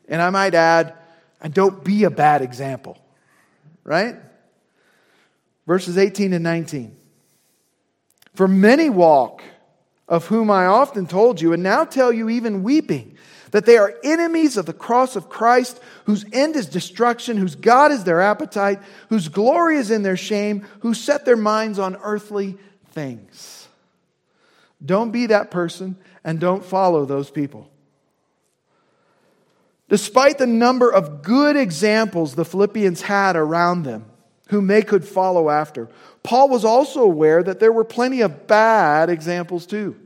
And 0.09 0.23
I 0.23 0.31
might 0.31 0.55
add, 0.55 0.95
and 1.41 1.53
don't 1.53 1.83
be 1.83 2.05
a 2.05 2.11
bad 2.11 2.43
example, 2.43 2.99
right? 3.87 4.17
Verses 5.67 5.97
18 5.97 6.35
and 6.35 6.45
19. 6.45 6.95
For 8.35 8.47
many 8.47 8.91
walk, 8.91 9.43
of 10.09 10.27
whom 10.27 10.51
I 10.51 10.67
often 10.67 11.07
told 11.07 11.41
you, 11.41 11.53
and 11.53 11.63
now 11.63 11.85
tell 11.85 12.13
you, 12.13 12.29
even 12.29 12.63
weeping 12.63 13.17
that 13.53 13.65
they 13.65 13.77
are 13.77 13.95
enemies 14.05 14.57
of 14.57 14.67
the 14.67 14.73
cross 14.73 15.17
of 15.17 15.29
Christ, 15.29 15.81
whose 16.05 16.25
end 16.33 16.57
is 16.57 16.67
destruction, 16.67 17.37
whose 17.37 17.55
God 17.55 17.91
is 17.91 18.05
their 18.05 18.21
appetite, 18.21 18.81
whose 19.09 19.29
glory 19.29 19.77
is 19.77 19.91
in 19.91 20.03
their 20.03 20.17
shame, 20.17 20.67
who 20.81 20.95
set 20.95 21.25
their 21.25 21.37
minds 21.37 21.79
on 21.79 21.97
earthly 22.03 22.59
things. 22.91 23.69
Don't 24.85 25.11
be 25.11 25.27
that 25.27 25.51
person 25.51 25.97
and 26.23 26.39
don't 26.39 26.65
follow 26.65 27.05
those 27.05 27.31
people. 27.31 27.71
Despite 29.89 30.39
the 30.39 30.47
number 30.47 30.93
of 30.93 31.23
good 31.23 31.57
examples 31.57 32.35
the 32.35 32.45
Philippians 32.45 33.03
had 33.03 33.37
around 33.37 33.85
them, 33.85 34.07
whom 34.49 34.67
they 34.67 34.83
could 34.83 35.05
follow 35.05 35.49
after, 35.49 35.89
Paul 36.23 36.49
was 36.49 36.65
also 36.65 37.03
aware 37.03 37.43
that 37.43 37.61
there 37.61 37.73
were 37.73 37.85
plenty 37.85 38.21
of 38.21 38.47
bad 38.47 39.11
examples 39.11 39.65
too. 39.67 39.97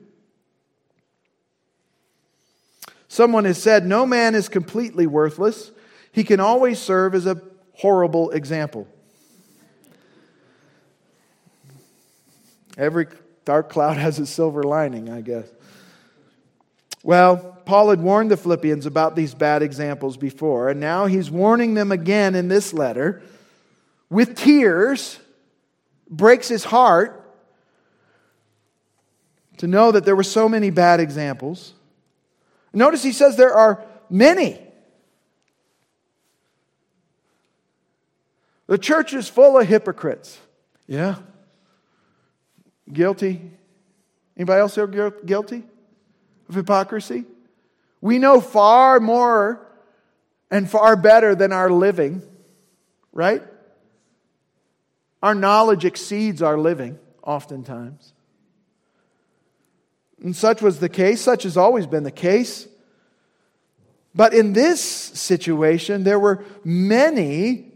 Someone 3.09 3.45
has 3.45 3.61
said, 3.61 3.87
No 3.87 4.07
man 4.07 4.35
is 4.35 4.49
completely 4.49 5.07
worthless. 5.07 5.73
He 6.13 6.25
can 6.25 6.41
always 6.41 6.79
serve 6.79 7.15
as 7.15 7.27
a 7.27 7.41
horrible 7.75 8.31
example. 8.31 8.87
Every 12.77 13.09
dark 13.45 13.71
cloud 13.71 13.97
has 13.99 14.19
a 14.19 14.27
silver 14.27 14.63
lining, 14.63 15.11
I 15.11 15.23
guess. 15.23 15.49
Well, 17.03 17.60
Paul 17.71 17.91
had 17.91 18.01
warned 18.01 18.33
the 18.33 18.37
Philippians 18.37 18.85
about 18.85 19.15
these 19.15 19.33
bad 19.33 19.63
examples 19.63 20.17
before, 20.17 20.71
and 20.71 20.81
now 20.81 21.07
he's 21.07 21.31
warning 21.31 21.75
them 21.75 21.93
again 21.93 22.35
in 22.35 22.49
this 22.49 22.75
letter 22.75 23.23
with 24.09 24.35
tears, 24.35 25.21
breaks 26.09 26.49
his 26.49 26.65
heart 26.65 27.33
to 29.59 29.69
know 29.69 29.93
that 29.93 30.05
there 30.05 30.17
were 30.17 30.25
so 30.25 30.49
many 30.49 30.71
bad 30.71 30.99
examples. 30.99 31.75
Notice 32.73 33.05
he 33.05 33.13
says 33.13 33.37
there 33.37 33.55
are 33.55 33.85
many. 34.11 34.61
The 38.67 38.79
church 38.79 39.15
is 39.15 39.29
full 39.29 39.57
of 39.57 39.69
hypocrites. 39.69 40.41
Yeah. 40.89 41.19
Guilty. 42.93 43.49
Anybody 44.37 44.59
else 44.59 44.75
here 44.75 44.89
guilty 44.89 45.63
of 46.49 46.55
hypocrisy? 46.57 47.27
We 48.01 48.19
know 48.19 48.41
far 48.41 49.01
more 49.01 49.67
and 50.51 50.69
far 50.69 50.97
better 50.97 51.35
than 51.35 51.53
our 51.53 51.71
living, 51.71 52.23
right? 53.13 53.43
Our 55.23 55.35
knowledge 55.35 55.85
exceeds 55.85 56.43
our 56.43 56.59
living, 56.59 56.99
oftentimes. 57.23 58.13
And 60.23 60.35
such 60.35 60.63
was 60.63 60.81
the 60.81 60.89
case, 60.89 61.21
such 61.21 61.45
has 61.45 61.57
always 61.57 61.87
been 61.87 62.03
the 62.03 62.11
case. 62.11 62.67
But 64.15 64.35
in 64.35 64.53
this 64.53 64.83
situation, 64.83 66.05
there 66.05 66.19
were 66.19 66.45
many 66.65 67.67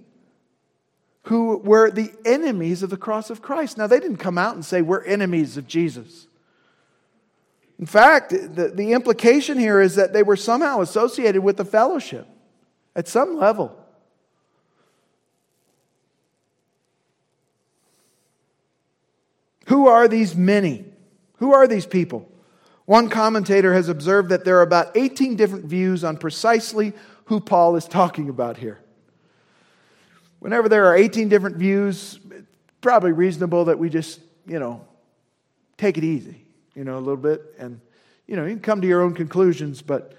who 1.25 1.57
were 1.59 1.91
the 1.91 2.13
enemies 2.25 2.83
of 2.83 2.91
the 2.91 2.97
cross 2.97 3.31
of 3.31 3.41
Christ. 3.41 3.79
Now, 3.79 3.87
they 3.87 4.01
didn't 4.01 4.19
come 4.19 4.37
out 4.37 4.55
and 4.55 4.65
say, 4.65 4.83
We're 4.83 5.05
enemies 5.05 5.57
of 5.57 5.67
Jesus. 5.67 6.27
In 7.79 7.87
fact, 7.87 8.31
the, 8.31 8.73
the 8.75 8.93
implication 8.93 9.59
here 9.59 9.81
is 9.81 9.97
that 9.97 10.13
they 10.13 10.23
were 10.23 10.37
somehow 10.37 10.81
associated 10.81 11.43
with 11.43 11.57
the 11.57 11.65
fellowship 11.65 12.27
at 12.95 13.09
some 13.09 13.37
level. 13.37 13.81
Who 19.67 19.89
are 19.89 20.09
these 20.09 20.37
many? 20.37 20.85
Who 21.39 21.53
are 21.53 21.67
these 21.67 21.87
people? 21.87 22.31
One 22.85 23.09
commentator 23.09 23.73
has 23.73 23.89
observed 23.89 24.29
that 24.29 24.45
there 24.45 24.59
are 24.59 24.63
about 24.63 24.97
18 24.97 25.37
different 25.37 25.65
views 25.65 26.05
on 26.05 26.19
precisely 26.19 26.93
who 27.27 27.41
Paul 27.41 27.77
is 27.77 27.87
talking 27.87 28.29
about 28.29 28.59
here. 28.59 28.81
Whenever 30.39 30.69
there 30.69 30.87
are 30.87 30.95
18 30.95 31.31
different 31.31 31.57
views, 31.57 32.21
it's 32.31 32.47
probably 32.83 33.13
reasonable 33.13 33.65
that 33.67 33.79
we 33.79 33.89
just, 33.89 34.21
you 34.47 34.59
know, 34.59 34.87
take 35.79 35.97
it 35.97 36.05
easy, 36.05 36.44
you 36.75 36.85
know, 36.85 36.97
a 36.97 37.01
little 37.01 37.17
bit. 37.17 37.55
And, 37.59 37.81
you 38.27 38.37
know, 38.37 38.45
you 38.45 38.51
can 38.51 38.61
come 38.61 38.81
to 38.81 38.89
your 38.89 39.03
own 39.03 39.15
conclusions, 39.15 39.83
but 39.83 40.15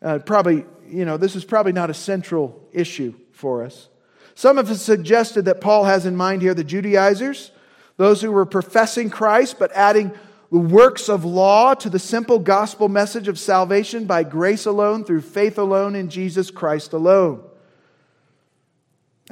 uh, 0.00 0.18
probably, 0.20 0.64
you 0.88 1.04
know, 1.04 1.16
this 1.16 1.36
is 1.36 1.44
probably 1.44 1.72
not 1.72 1.90
a 1.90 1.94
central 1.94 2.68
issue 2.72 3.14
for 3.32 3.64
us. 3.64 3.88
Some 4.34 4.56
have 4.56 4.74
suggested 4.78 5.44
that 5.44 5.60
Paul 5.60 5.84
has 5.84 6.06
in 6.06 6.16
mind 6.16 6.42
here 6.42 6.54
the 6.54 6.64
Judaizers, 6.64 7.50
those 7.96 8.22
who 8.22 8.32
were 8.32 8.46
professing 8.46 9.10
Christ 9.10 9.58
but 9.58 9.70
adding 9.72 10.12
the 10.50 10.58
works 10.58 11.08
of 11.08 11.24
law 11.24 11.74
to 11.74 11.88
the 11.88 11.98
simple 11.98 12.38
gospel 12.38 12.88
message 12.88 13.28
of 13.28 13.38
salvation 13.38 14.04
by 14.04 14.22
grace 14.22 14.66
alone, 14.66 15.04
through 15.04 15.22
faith 15.22 15.56
alone, 15.56 15.94
in 15.94 16.10
Jesus 16.10 16.50
Christ 16.50 16.92
alone. 16.92 17.42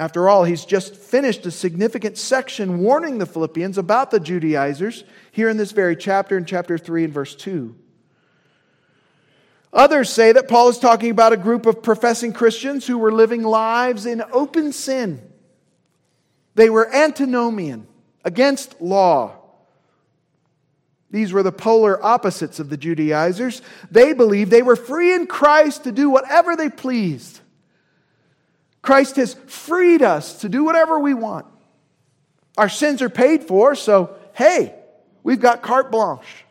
After 0.00 0.30
all, 0.30 0.44
he's 0.44 0.64
just 0.64 0.96
finished 0.96 1.44
a 1.44 1.50
significant 1.50 2.16
section 2.16 2.78
warning 2.78 3.18
the 3.18 3.26
Philippians 3.26 3.76
about 3.76 4.10
the 4.10 4.18
Judaizers 4.18 5.04
here 5.30 5.50
in 5.50 5.58
this 5.58 5.72
very 5.72 5.94
chapter, 5.94 6.38
in 6.38 6.46
chapter 6.46 6.78
3 6.78 7.04
and 7.04 7.12
verse 7.12 7.34
2. 7.34 7.76
Others 9.74 10.08
say 10.08 10.32
that 10.32 10.48
Paul 10.48 10.70
is 10.70 10.78
talking 10.78 11.10
about 11.10 11.34
a 11.34 11.36
group 11.36 11.66
of 11.66 11.82
professing 11.82 12.32
Christians 12.32 12.86
who 12.86 12.96
were 12.96 13.12
living 13.12 13.42
lives 13.42 14.06
in 14.06 14.22
open 14.32 14.72
sin. 14.72 15.20
They 16.54 16.70
were 16.70 16.90
antinomian, 16.90 17.86
against 18.24 18.80
law. 18.80 19.36
These 21.10 21.34
were 21.34 21.42
the 21.42 21.52
polar 21.52 22.02
opposites 22.02 22.58
of 22.58 22.70
the 22.70 22.78
Judaizers. 22.78 23.60
They 23.90 24.14
believed 24.14 24.50
they 24.50 24.62
were 24.62 24.76
free 24.76 25.12
in 25.12 25.26
Christ 25.26 25.84
to 25.84 25.92
do 25.92 26.08
whatever 26.08 26.56
they 26.56 26.70
pleased. 26.70 27.40
Christ 28.82 29.16
has 29.16 29.34
freed 29.34 30.02
us 30.02 30.40
to 30.40 30.48
do 30.48 30.64
whatever 30.64 30.98
we 30.98 31.14
want. 31.14 31.46
Our 32.56 32.68
sins 32.68 33.02
are 33.02 33.10
paid 33.10 33.44
for, 33.44 33.74
so 33.74 34.16
hey, 34.34 34.74
we've 35.22 35.40
got 35.40 35.62
carte 35.62 35.90
blanche. 35.90 36.44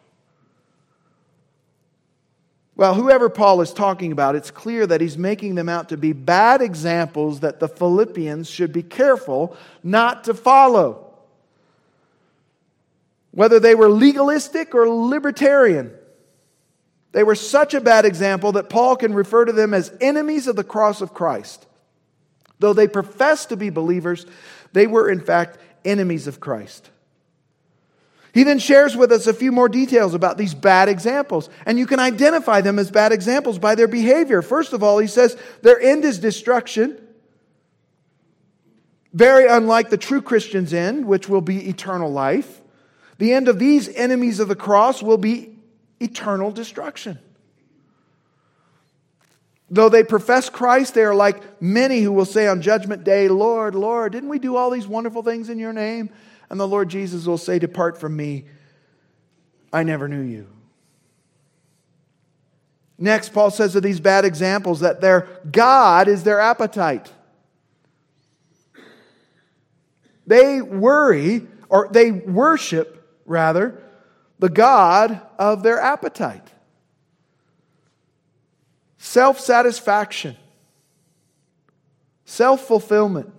Well, 2.75 2.93
whoever 2.93 3.29
Paul 3.29 3.59
is 3.59 3.73
talking 3.73 4.13
about, 4.13 4.37
it's 4.37 4.51
clear 4.51 4.87
that 4.87 5.01
he's 5.01 5.17
making 5.17 5.55
them 5.55 5.67
out 5.67 5.89
to 5.89 5.97
be 5.97 6.13
bad 6.13 6.61
examples 6.61 7.41
that 7.41 7.59
the 7.59 7.67
Philippians 7.67 8.49
should 8.49 8.71
be 8.71 8.83
careful 8.83 9.57
not 9.83 10.23
to 10.23 10.33
follow 10.33 11.09
whether 13.31 13.59
they 13.59 13.75
were 13.75 13.89
legalistic 13.89 14.73
or 14.73 14.87
libertarian. 14.87 15.93
They 17.11 17.23
were 17.23 17.35
such 17.35 17.73
a 17.73 17.81
bad 17.81 18.05
example 18.05 18.53
that 18.53 18.69
Paul 18.69 18.95
can 18.95 19.13
refer 19.13 19.45
to 19.45 19.51
them 19.51 19.73
as 19.73 19.95
enemies 19.99 20.47
of 20.47 20.55
the 20.55 20.63
cross 20.63 21.01
of 21.01 21.13
Christ. 21.13 21.65
Though 22.59 22.73
they 22.73 22.87
professed 22.87 23.49
to 23.49 23.57
be 23.57 23.69
believers, 23.69 24.25
they 24.73 24.85
were 24.85 25.09
in 25.09 25.21
fact 25.21 25.57
enemies 25.85 26.27
of 26.27 26.39
Christ. 26.39 26.89
He 28.33 28.43
then 28.43 28.59
shares 28.59 28.95
with 28.95 29.11
us 29.11 29.25
a 29.25 29.33
few 29.33 29.51
more 29.51 29.69
details 29.69 30.13
about 30.13 30.37
these 30.37 30.53
bad 30.53 30.87
examples, 30.87 31.49
and 31.65 31.79
you 31.79 31.87
can 31.87 31.99
identify 31.99 32.61
them 32.61 32.77
as 32.77 32.91
bad 32.91 33.11
examples 33.11 33.57
by 33.57 33.75
their 33.75 33.87
behavior. 33.87 34.41
First 34.41 34.73
of 34.73 34.83
all, 34.83 34.99
he 34.99 35.07
says 35.07 35.35
their 35.61 35.79
end 35.81 36.05
is 36.05 36.19
destruction. 36.19 36.99
Very 39.13 39.47
unlike 39.47 39.89
the 39.89 39.97
true 39.97 40.21
Christian's 40.21 40.73
end, 40.73 41.05
which 41.05 41.27
will 41.27 41.41
be 41.41 41.67
eternal 41.67 42.11
life, 42.11 42.61
the 43.17 43.33
end 43.33 43.47
of 43.47 43.57
these 43.57 43.89
enemies 43.89 44.39
of 44.39 44.47
the 44.47 44.55
cross 44.55 45.01
will 45.01 45.17
be 45.17 45.57
eternal 45.99 46.51
destruction. 46.51 47.17
Though 49.71 49.89
they 49.89 50.03
profess 50.03 50.49
Christ, 50.49 50.95
they 50.95 51.03
are 51.03 51.13
like 51.13 51.61
many 51.61 52.01
who 52.01 52.11
will 52.11 52.25
say 52.25 52.47
on 52.47 52.61
Judgment 52.61 53.03
Day, 53.03 53.27
Lord, 53.27 53.75
Lord, 53.75 54.11
didn't 54.11 54.29
we 54.29 54.39
do 54.39 54.55
all 54.55 54.71
these 54.71 54.87
wonderful 54.87 55.21
things 55.21 55.49
in 55.49 55.59
your 55.59 55.73
name? 55.73 56.09
And 56.49 56.59
the 56.59 56.67
Lord 56.67 56.89
Jesus 56.89 57.27
will 57.27 57.37
say, 57.37 57.59
Depart 57.59 57.99
from 57.99 58.15
me. 58.15 58.45
I 59.71 59.83
never 59.83 60.07
knew 60.07 60.21
you. 60.21 60.47
Next, 62.97 63.31
Paul 63.31 63.51
says 63.51 63.75
of 63.75 63.83
these 63.83 63.99
bad 63.99 64.25
examples 64.25 64.81
that 64.81 65.01
their 65.01 65.27
God 65.49 66.07
is 66.07 66.23
their 66.23 66.39
appetite. 66.39 67.11
They 70.27 70.61
worry, 70.61 71.47
or 71.69 71.87
they 71.91 72.11
worship, 72.11 73.21
rather, 73.25 73.81
the 74.39 74.49
God 74.49 75.21
of 75.37 75.63
their 75.63 75.79
appetite. 75.79 76.47
Self 79.01 79.39
satisfaction, 79.39 80.35
self 82.25 82.67
fulfillment. 82.67 83.31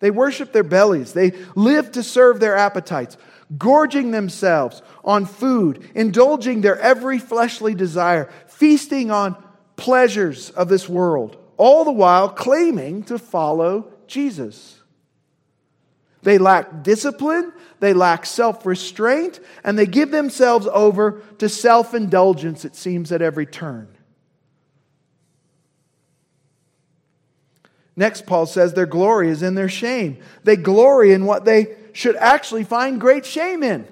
They 0.00 0.10
worship 0.10 0.52
their 0.52 0.62
bellies. 0.64 1.14
They 1.14 1.32
live 1.54 1.92
to 1.92 2.02
serve 2.02 2.40
their 2.40 2.56
appetites, 2.56 3.16
gorging 3.56 4.10
themselves 4.10 4.82
on 5.02 5.24
food, 5.24 5.88
indulging 5.94 6.60
their 6.60 6.78
every 6.78 7.18
fleshly 7.18 7.74
desire, 7.74 8.28
feasting 8.46 9.10
on 9.10 9.42
pleasures 9.76 10.50
of 10.50 10.68
this 10.68 10.88
world, 10.88 11.38
all 11.56 11.84
the 11.84 11.92
while 11.92 12.28
claiming 12.28 13.02
to 13.04 13.18
follow 13.18 13.90
Jesus. 14.06 14.78
They 16.22 16.36
lack 16.36 16.82
discipline, 16.82 17.50
they 17.80 17.94
lack 17.94 18.26
self 18.26 18.66
restraint, 18.66 19.40
and 19.64 19.78
they 19.78 19.86
give 19.86 20.10
themselves 20.10 20.66
over 20.70 21.22
to 21.38 21.48
self 21.48 21.94
indulgence, 21.94 22.66
it 22.66 22.76
seems, 22.76 23.10
at 23.10 23.22
every 23.22 23.46
turn. 23.46 23.91
Next, 27.94 28.26
Paul 28.26 28.46
says 28.46 28.72
their 28.72 28.86
glory 28.86 29.28
is 29.28 29.42
in 29.42 29.54
their 29.54 29.68
shame. 29.68 30.18
They 30.44 30.56
glory 30.56 31.12
in 31.12 31.26
what 31.26 31.44
they 31.44 31.76
should 31.92 32.16
actually 32.16 32.64
find 32.64 33.00
great 33.00 33.26
shame 33.26 33.62
in. 33.62 33.86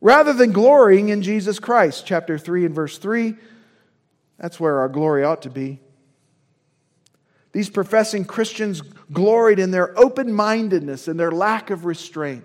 Rather 0.00 0.32
than 0.32 0.52
glorying 0.52 1.08
in 1.08 1.22
Jesus 1.22 1.58
Christ, 1.58 2.06
chapter 2.06 2.38
3 2.38 2.66
and 2.66 2.74
verse 2.74 2.98
3, 2.98 3.34
that's 4.38 4.60
where 4.60 4.78
our 4.78 4.88
glory 4.88 5.24
ought 5.24 5.42
to 5.42 5.50
be. 5.50 5.80
These 7.52 7.70
professing 7.70 8.24
Christians 8.26 8.82
gloried 9.12 9.58
in 9.58 9.70
their 9.70 9.98
open 9.98 10.32
mindedness 10.32 11.08
and 11.08 11.18
their 11.18 11.32
lack 11.32 11.70
of 11.70 11.86
restraint. 11.86 12.44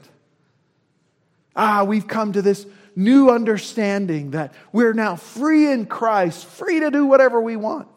Ah, 1.56 1.84
we've 1.84 2.08
come 2.08 2.32
to 2.32 2.42
this 2.42 2.66
new 2.96 3.30
understanding 3.30 4.32
that 4.32 4.54
we're 4.72 4.94
now 4.94 5.18
free 5.18 5.70
in 5.70 5.86
Christ, 5.86 6.46
free 6.46 6.80
to 6.80 6.90
do 6.90 7.06
whatever 7.06 7.42
we 7.42 7.58
want. 7.58 7.90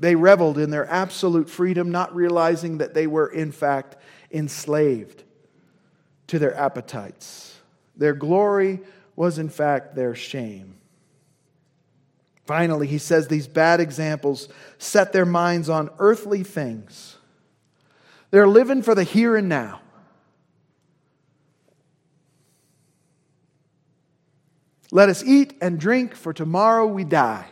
They 0.00 0.14
reveled 0.14 0.56
in 0.56 0.70
their 0.70 0.88
absolute 0.90 1.50
freedom, 1.50 1.90
not 1.90 2.14
realizing 2.14 2.78
that 2.78 2.94
they 2.94 3.06
were, 3.06 3.28
in 3.28 3.52
fact, 3.52 3.96
enslaved 4.32 5.22
to 6.28 6.38
their 6.38 6.56
appetites. 6.56 7.60
Their 7.96 8.14
glory 8.14 8.80
was 9.14 9.38
in 9.38 9.50
fact 9.50 9.94
their 9.94 10.14
shame. 10.14 10.78
Finally, 12.46 12.86
he 12.86 12.96
says 12.96 13.28
these 13.28 13.46
bad 13.46 13.78
examples 13.78 14.48
set 14.78 15.12
their 15.12 15.26
minds 15.26 15.68
on 15.68 15.90
earthly 15.98 16.42
things. 16.42 17.18
They're 18.30 18.48
living 18.48 18.80
for 18.82 18.94
the 18.94 19.04
here 19.04 19.36
and 19.36 19.50
now. 19.50 19.82
Let 24.90 25.10
us 25.10 25.22
eat 25.22 25.54
and 25.60 25.78
drink, 25.78 26.14
for 26.14 26.32
tomorrow 26.32 26.86
we 26.86 27.04
die. 27.04 27.46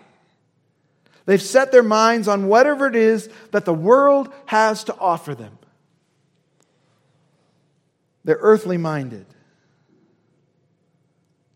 They've 1.28 1.42
set 1.42 1.72
their 1.72 1.82
minds 1.82 2.26
on 2.26 2.46
whatever 2.46 2.86
it 2.86 2.96
is 2.96 3.28
that 3.50 3.66
the 3.66 3.74
world 3.74 4.32
has 4.46 4.84
to 4.84 4.96
offer 4.96 5.34
them. 5.34 5.58
They're 8.24 8.38
earthly 8.40 8.78
minded 8.78 9.26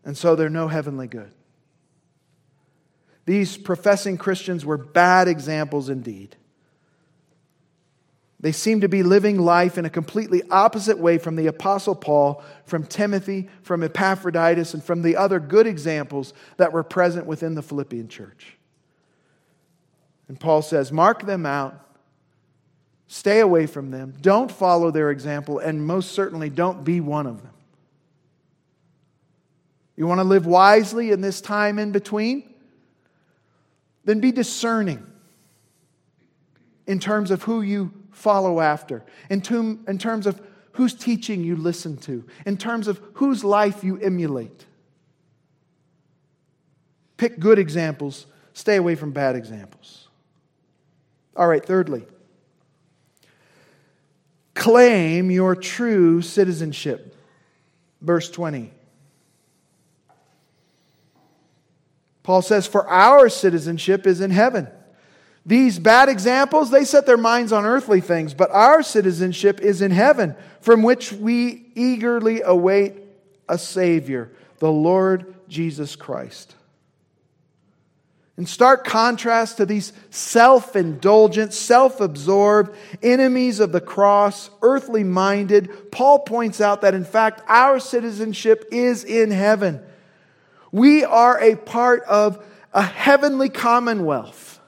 and 0.05 0.15
so 0.15 0.35
they're 0.35 0.47
no 0.47 0.67
heavenly 0.67 1.07
good. 1.07 1.31
These 3.25 3.57
professing 3.57 4.17
Christians 4.17 4.63
were 4.63 4.77
bad 4.77 5.27
examples 5.27 5.89
indeed. 5.89 6.35
They 8.39 8.51
seem 8.51 8.81
to 8.81 8.89
be 8.89 9.01
living 9.01 9.39
life 9.39 9.77
in 9.79 9.85
a 9.85 9.89
completely 9.89 10.43
opposite 10.51 10.99
way 10.99 11.17
from 11.17 11.37
the 11.37 11.47
Apostle 11.47 11.95
Paul, 11.95 12.43
from 12.65 12.85
Timothy, 12.85 13.49
from 13.63 13.81
Epaphroditus, 13.81 14.75
and 14.75 14.83
from 14.83 15.01
the 15.01 15.15
other 15.15 15.39
good 15.39 15.65
examples 15.65 16.33
that 16.57 16.73
were 16.73 16.83
present 16.83 17.25
within 17.25 17.55
the 17.55 17.63
Philippian 17.63 18.07
church. 18.07 18.57
And 20.27 20.39
Paul 20.39 20.61
says, 20.61 20.91
Mark 20.91 21.25
them 21.25 21.45
out, 21.45 21.79
stay 23.07 23.39
away 23.39 23.65
from 23.65 23.91
them, 23.91 24.13
don't 24.21 24.51
follow 24.51 24.91
their 24.91 25.11
example, 25.11 25.59
and 25.59 25.85
most 25.85 26.11
certainly 26.11 26.49
don't 26.49 26.83
be 26.83 27.01
one 27.01 27.27
of 27.27 27.41
them. 27.41 27.51
You 29.95 30.07
want 30.07 30.19
to 30.19 30.23
live 30.23 30.45
wisely 30.45 31.11
in 31.11 31.21
this 31.21 31.39
time 31.39 31.77
in 31.77 31.91
between? 31.91 32.51
Then 34.05 34.19
be 34.19 34.31
discerning 34.31 35.05
in 36.87 36.99
terms 36.99 37.31
of 37.31 37.43
who 37.43 37.61
you 37.61 37.93
follow 38.11 38.59
after, 38.59 39.03
in, 39.29 39.41
in 39.87 39.97
terms 39.97 40.27
of 40.27 40.41
whose 40.73 40.93
teaching 40.93 41.43
you 41.43 41.55
listen 41.55 41.97
to, 41.97 42.25
in 42.45 42.57
terms 42.57 42.87
of 42.87 42.99
whose 43.13 43.43
life 43.43 43.83
you 43.83 43.97
emulate. 43.99 44.65
Pick 47.17 47.39
good 47.39 47.59
examples, 47.59 48.25
stay 48.53 48.75
away 48.75 48.95
from 48.95 49.11
bad 49.11 49.35
examples. 49.35 50.02
All 51.35 51.47
right, 51.47 51.65
thirdly, 51.65 52.05
claim 54.53 55.31
your 55.31 55.55
true 55.55 56.21
citizenship. 56.21 57.15
Verse 58.01 58.29
20. 58.29 58.71
Paul 62.23 62.41
says, 62.41 62.67
For 62.67 62.87
our 62.87 63.29
citizenship 63.29 64.07
is 64.07 64.21
in 64.21 64.31
heaven. 64.31 64.67
These 65.45 65.77
bad 65.77 66.07
examples, 66.07 66.71
they 66.71 66.85
set 66.85 67.05
their 67.05 67.17
minds 67.17 67.51
on 67.51 67.65
earthly 67.65 67.99
things, 67.99 68.33
but 68.33 68.49
our 68.51 68.81
citizenship 68.81 69.59
is 69.59 69.81
in 69.81 69.91
heaven, 69.91 70.35
from 70.61 70.83
which 70.83 71.11
we 71.11 71.65
eagerly 71.75 72.41
await 72.41 72.95
a 73.49 73.57
Savior, 73.57 74.31
the 74.59 74.71
Lord 74.71 75.33
Jesus 75.49 75.97
Christ. 75.97 76.55
In 78.35 78.47
stark 78.47 78.83
contrast 78.83 79.57
to 79.57 79.65
these 79.65 79.93
self 80.09 80.75
indulgent, 80.75 81.53
self 81.53 82.01
absorbed 82.01 82.75
enemies 83.03 83.59
of 83.59 83.71
the 83.71 83.81
cross, 83.81 84.49
earthly 84.63 85.03
minded, 85.03 85.91
Paul 85.91 86.19
points 86.19 86.59
out 86.59 86.81
that 86.81 86.95
in 86.95 87.05
fact 87.05 87.43
our 87.47 87.79
citizenship 87.79 88.65
is 88.71 89.03
in 89.03 89.29
heaven. 89.29 89.81
We 90.71 91.03
are 91.03 91.39
a 91.39 91.55
part 91.55 92.03
of 92.03 92.43
a 92.73 92.81
heavenly 92.81 93.49
commonwealth. 93.49 94.59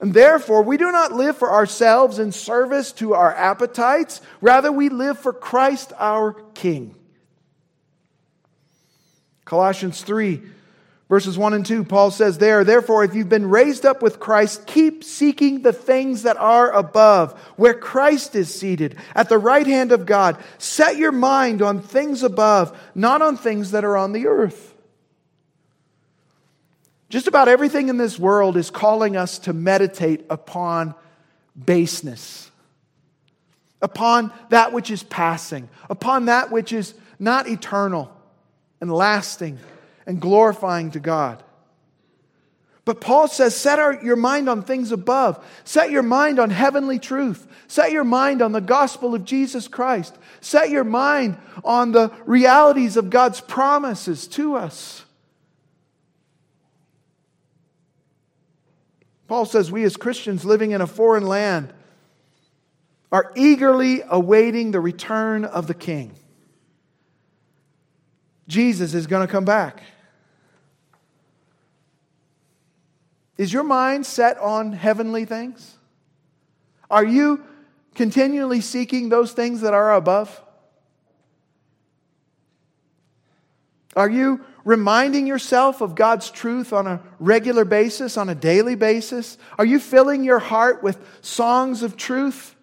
And 0.00 0.14
therefore, 0.14 0.62
we 0.62 0.76
do 0.76 0.92
not 0.92 1.12
live 1.12 1.36
for 1.36 1.50
ourselves 1.50 2.18
in 2.18 2.30
service 2.30 2.92
to 2.94 3.14
our 3.14 3.34
appetites. 3.34 4.20
Rather, 4.40 4.70
we 4.70 4.88
live 4.88 5.18
for 5.18 5.32
Christ 5.32 5.92
our 5.98 6.34
King. 6.54 6.94
Colossians 9.44 10.02
3, 10.02 10.42
verses 11.08 11.38
1 11.38 11.54
and 11.54 11.64
2, 11.64 11.84
Paul 11.84 12.10
says 12.10 12.38
there, 12.38 12.64
Therefore, 12.64 13.02
if 13.02 13.14
you've 13.14 13.28
been 13.28 13.48
raised 13.48 13.86
up 13.86 14.02
with 14.02 14.20
Christ, 14.20 14.66
keep 14.66 15.02
seeking 15.02 15.62
the 15.62 15.72
things 15.72 16.22
that 16.22 16.36
are 16.36 16.70
above, 16.70 17.38
where 17.56 17.74
Christ 17.74 18.34
is 18.34 18.54
seated, 18.54 18.96
at 19.14 19.28
the 19.28 19.38
right 19.38 19.66
hand 19.66 19.92
of 19.92 20.06
God. 20.06 20.42
Set 20.58 20.96
your 20.96 21.12
mind 21.12 21.62
on 21.62 21.80
things 21.80 22.22
above, 22.22 22.78
not 22.94 23.22
on 23.22 23.36
things 23.36 23.70
that 23.70 23.84
are 23.84 23.96
on 23.96 24.12
the 24.12 24.26
earth. 24.26 24.74
Just 27.08 27.26
about 27.26 27.48
everything 27.48 27.88
in 27.88 27.96
this 27.96 28.18
world 28.18 28.58
is 28.58 28.68
calling 28.68 29.16
us 29.16 29.38
to 29.40 29.54
meditate 29.54 30.26
upon 30.28 30.94
baseness, 31.64 32.50
upon 33.80 34.30
that 34.50 34.74
which 34.74 34.90
is 34.90 35.02
passing, 35.02 35.70
upon 35.88 36.26
that 36.26 36.50
which 36.50 36.70
is 36.70 36.92
not 37.18 37.48
eternal 37.48 38.14
and 38.82 38.92
lasting 38.92 39.58
and 40.08 40.20
glorifying 40.20 40.90
to 40.90 40.98
God. 40.98 41.44
But 42.86 43.02
Paul 43.02 43.28
says, 43.28 43.54
set 43.54 43.78
our, 43.78 44.02
your 44.02 44.16
mind 44.16 44.48
on 44.48 44.62
things 44.62 44.90
above. 44.90 45.44
Set 45.64 45.90
your 45.90 46.02
mind 46.02 46.38
on 46.38 46.48
heavenly 46.48 46.98
truth. 46.98 47.46
Set 47.66 47.92
your 47.92 48.04
mind 48.04 48.40
on 48.40 48.52
the 48.52 48.62
gospel 48.62 49.14
of 49.14 49.26
Jesus 49.26 49.68
Christ. 49.68 50.16
Set 50.40 50.70
your 50.70 50.84
mind 50.84 51.36
on 51.62 51.92
the 51.92 52.10
realities 52.24 52.96
of 52.96 53.10
God's 53.10 53.42
promises 53.42 54.26
to 54.28 54.56
us. 54.56 55.04
Paul 59.26 59.44
says, 59.44 59.70
we 59.70 59.84
as 59.84 59.98
Christians 59.98 60.46
living 60.46 60.70
in 60.70 60.80
a 60.80 60.86
foreign 60.86 61.26
land 61.26 61.74
are 63.12 63.30
eagerly 63.36 64.00
awaiting 64.08 64.70
the 64.70 64.80
return 64.80 65.44
of 65.44 65.66
the 65.66 65.74
King. 65.74 66.14
Jesus 68.46 68.94
is 68.94 69.06
going 69.06 69.26
to 69.26 69.30
come 69.30 69.44
back. 69.44 69.82
Is 73.38 73.52
your 73.52 73.62
mind 73.62 74.04
set 74.04 74.36
on 74.38 74.72
heavenly 74.72 75.24
things? 75.24 75.76
Are 76.90 77.04
you 77.04 77.44
continually 77.94 78.60
seeking 78.60 79.08
those 79.08 79.32
things 79.32 79.60
that 79.60 79.74
are 79.74 79.94
above? 79.94 80.42
Are 83.94 84.10
you 84.10 84.44
reminding 84.64 85.26
yourself 85.26 85.80
of 85.80 85.94
God's 85.94 86.30
truth 86.30 86.72
on 86.72 86.86
a 86.86 87.00
regular 87.18 87.64
basis, 87.64 88.16
on 88.16 88.28
a 88.28 88.34
daily 88.34 88.74
basis? 88.74 89.38
Are 89.58 89.64
you 89.64 89.80
filling 89.80 90.24
your 90.24 90.38
heart 90.38 90.82
with 90.82 90.98
songs 91.20 91.82
of 91.82 91.96
truth 91.96 92.54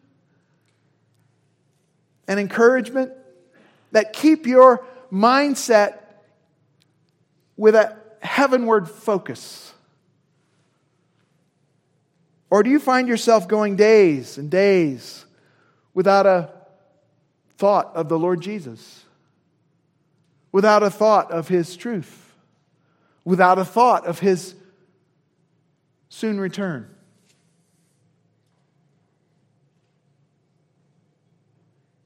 and 2.27 2.39
encouragement 2.39 3.11
that 3.91 4.13
keep 4.13 4.45
your 4.45 4.85
mindset 5.11 5.99
with 7.57 7.75
a 7.75 7.97
heavenward 8.21 8.89
focus? 8.89 9.73
Or 12.49 12.63
do 12.63 12.69
you 12.69 12.79
find 12.79 13.07
yourself 13.07 13.47
going 13.47 13.75
days 13.75 14.37
and 14.37 14.49
days 14.49 15.25
without 15.93 16.25
a 16.25 16.51
thought 17.57 17.95
of 17.95 18.09
the 18.09 18.19
Lord 18.19 18.41
Jesus? 18.41 19.05
without 20.55 20.83
a 20.83 20.89
thought 20.89 21.31
of 21.31 21.49
His 21.49 21.75
truth, 21.75 22.33
without 23.25 23.59
a 23.59 23.65
thought 23.65 24.05
of 24.05 24.19
His 24.19 24.55
soon 26.07 26.39
return. 26.39 26.89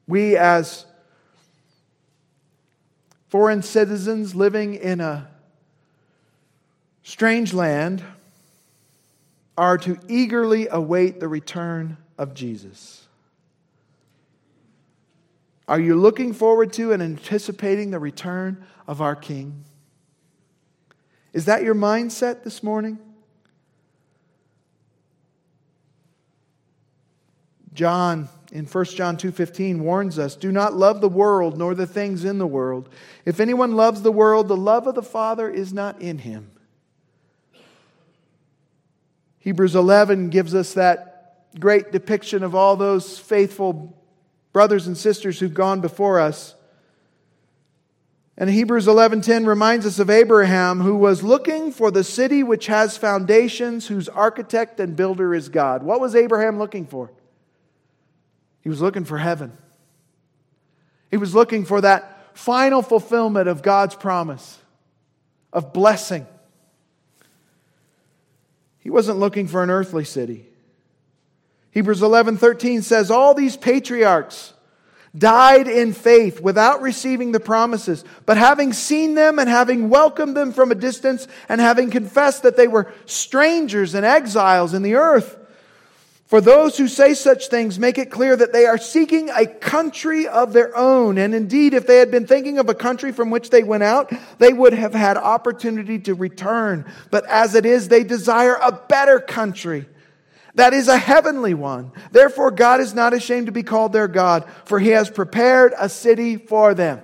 We, 0.08 0.36
as 0.36 0.84
foreign 3.28 3.62
citizens 3.62 4.34
living 4.34 4.74
in 4.74 5.00
a 5.00 5.28
strange 7.04 7.54
land, 7.54 8.02
are 9.60 9.76
to 9.76 9.98
eagerly 10.08 10.68
await 10.70 11.20
the 11.20 11.28
return 11.28 11.98
of 12.16 12.32
Jesus. 12.32 13.06
Are 15.68 15.78
you 15.78 15.96
looking 15.96 16.32
forward 16.32 16.72
to 16.72 16.92
and 16.92 17.02
anticipating 17.02 17.90
the 17.90 17.98
return 17.98 18.64
of 18.88 19.02
our 19.02 19.14
King? 19.14 19.66
Is 21.34 21.44
that 21.44 21.62
your 21.62 21.74
mindset 21.74 22.42
this 22.42 22.62
morning? 22.62 22.98
John 27.74 28.30
in 28.50 28.64
1 28.64 28.96
John 28.96 29.18
2:15 29.18 29.84
warns 29.84 30.18
us, 30.18 30.36
"Do 30.36 30.50
not 30.50 30.74
love 30.74 31.02
the 31.02 31.08
world 31.08 31.58
nor 31.58 31.74
the 31.74 31.86
things 31.86 32.24
in 32.24 32.38
the 32.38 32.46
world. 32.46 32.88
If 33.26 33.40
anyone 33.40 33.76
loves 33.76 34.00
the 34.00 34.10
world, 34.10 34.48
the 34.48 34.56
love 34.56 34.86
of 34.86 34.94
the 34.94 35.02
Father 35.02 35.50
is 35.50 35.74
not 35.74 36.00
in 36.00 36.20
him." 36.20 36.50
Hebrews 39.40 39.74
11 39.74 40.30
gives 40.30 40.54
us 40.54 40.74
that 40.74 41.50
great 41.58 41.92
depiction 41.92 42.44
of 42.44 42.54
all 42.54 42.76
those 42.76 43.18
faithful 43.18 43.96
brothers 44.52 44.86
and 44.86 44.96
sisters 44.96 45.40
who've 45.40 45.54
gone 45.54 45.80
before 45.80 46.20
us. 46.20 46.54
And 48.36 48.48
Hebrews 48.48 48.86
11:10 48.86 49.46
reminds 49.46 49.84
us 49.84 49.98
of 49.98 50.08
Abraham 50.08 50.80
who 50.80 50.96
was 50.96 51.22
looking 51.22 51.72
for 51.72 51.90
the 51.90 52.04
city 52.04 52.42
which 52.42 52.66
has 52.66 52.96
foundations 52.96 53.88
whose 53.88 54.08
architect 54.08 54.80
and 54.80 54.96
builder 54.96 55.34
is 55.34 55.48
God. 55.48 55.82
What 55.82 56.00
was 56.00 56.14
Abraham 56.14 56.58
looking 56.58 56.86
for? 56.86 57.10
He 58.62 58.68
was 58.68 58.80
looking 58.80 59.04
for 59.04 59.18
heaven. 59.18 59.52
He 61.10 61.16
was 61.16 61.34
looking 61.34 61.64
for 61.64 61.80
that 61.80 62.36
final 62.36 62.82
fulfillment 62.82 63.48
of 63.48 63.62
God's 63.62 63.94
promise 63.94 64.58
of 65.52 65.72
blessing. 65.72 66.26
He 68.80 68.90
wasn't 68.90 69.18
looking 69.18 69.46
for 69.46 69.62
an 69.62 69.70
earthly 69.70 70.04
city. 70.04 70.46
Hebrews 71.70 72.02
11:13 72.02 72.82
says 72.82 73.10
all 73.10 73.34
these 73.34 73.56
patriarchs 73.56 74.54
died 75.16 75.66
in 75.68 75.92
faith 75.92 76.40
without 76.40 76.82
receiving 76.82 77.32
the 77.32 77.40
promises, 77.40 78.04
but 78.26 78.36
having 78.36 78.72
seen 78.72 79.14
them 79.14 79.38
and 79.38 79.48
having 79.48 79.88
welcomed 79.88 80.36
them 80.36 80.52
from 80.52 80.70
a 80.70 80.76
distance 80.76 81.26
and 81.48 81.60
having 81.60 81.90
confessed 81.90 82.42
that 82.42 82.56
they 82.56 82.68
were 82.68 82.92
strangers 83.06 83.94
and 83.94 84.06
exiles 84.06 84.74
in 84.74 84.82
the 84.82 84.94
earth. 84.94 85.36
For 86.30 86.40
those 86.40 86.78
who 86.78 86.86
say 86.86 87.14
such 87.14 87.48
things 87.48 87.76
make 87.76 87.98
it 87.98 88.12
clear 88.12 88.36
that 88.36 88.52
they 88.52 88.64
are 88.64 88.78
seeking 88.78 89.30
a 89.30 89.46
country 89.46 90.28
of 90.28 90.52
their 90.52 90.76
own. 90.76 91.18
And 91.18 91.34
indeed, 91.34 91.74
if 91.74 91.88
they 91.88 91.98
had 91.98 92.12
been 92.12 92.28
thinking 92.28 92.60
of 92.60 92.68
a 92.68 92.74
country 92.74 93.10
from 93.10 93.30
which 93.30 93.50
they 93.50 93.64
went 93.64 93.82
out, 93.82 94.12
they 94.38 94.52
would 94.52 94.72
have 94.72 94.94
had 94.94 95.16
opportunity 95.16 95.98
to 95.98 96.14
return. 96.14 96.88
But 97.10 97.26
as 97.26 97.56
it 97.56 97.66
is, 97.66 97.88
they 97.88 98.04
desire 98.04 98.54
a 98.54 98.70
better 98.70 99.18
country 99.18 99.88
that 100.54 100.72
is 100.72 100.86
a 100.86 100.96
heavenly 100.96 101.52
one. 101.52 101.90
Therefore, 102.12 102.52
God 102.52 102.80
is 102.80 102.94
not 102.94 103.12
ashamed 103.12 103.46
to 103.46 103.52
be 103.52 103.64
called 103.64 103.92
their 103.92 104.06
God, 104.06 104.48
for 104.66 104.78
he 104.78 104.90
has 104.90 105.10
prepared 105.10 105.74
a 105.76 105.88
city 105.88 106.36
for 106.36 106.74
them. 106.74 107.02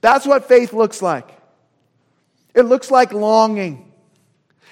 That's 0.00 0.24
what 0.24 0.48
faith 0.48 0.72
looks 0.72 1.02
like. 1.02 1.28
It 2.54 2.62
looks 2.62 2.90
like 2.90 3.12
longing. 3.12 3.92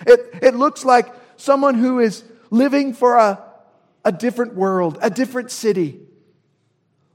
It, 0.07 0.21
it 0.41 0.55
looks 0.55 0.87
like 0.87 1.13
someone 1.37 1.75
who 1.75 2.01
is 2.01 2.25
living 2.51 2.93
for 2.93 3.17
a, 3.17 3.43
a 4.05 4.13
different 4.13 4.55
world, 4.55 4.99
a 5.03 5.11
different 5.11 5.51
city, 5.51 6.01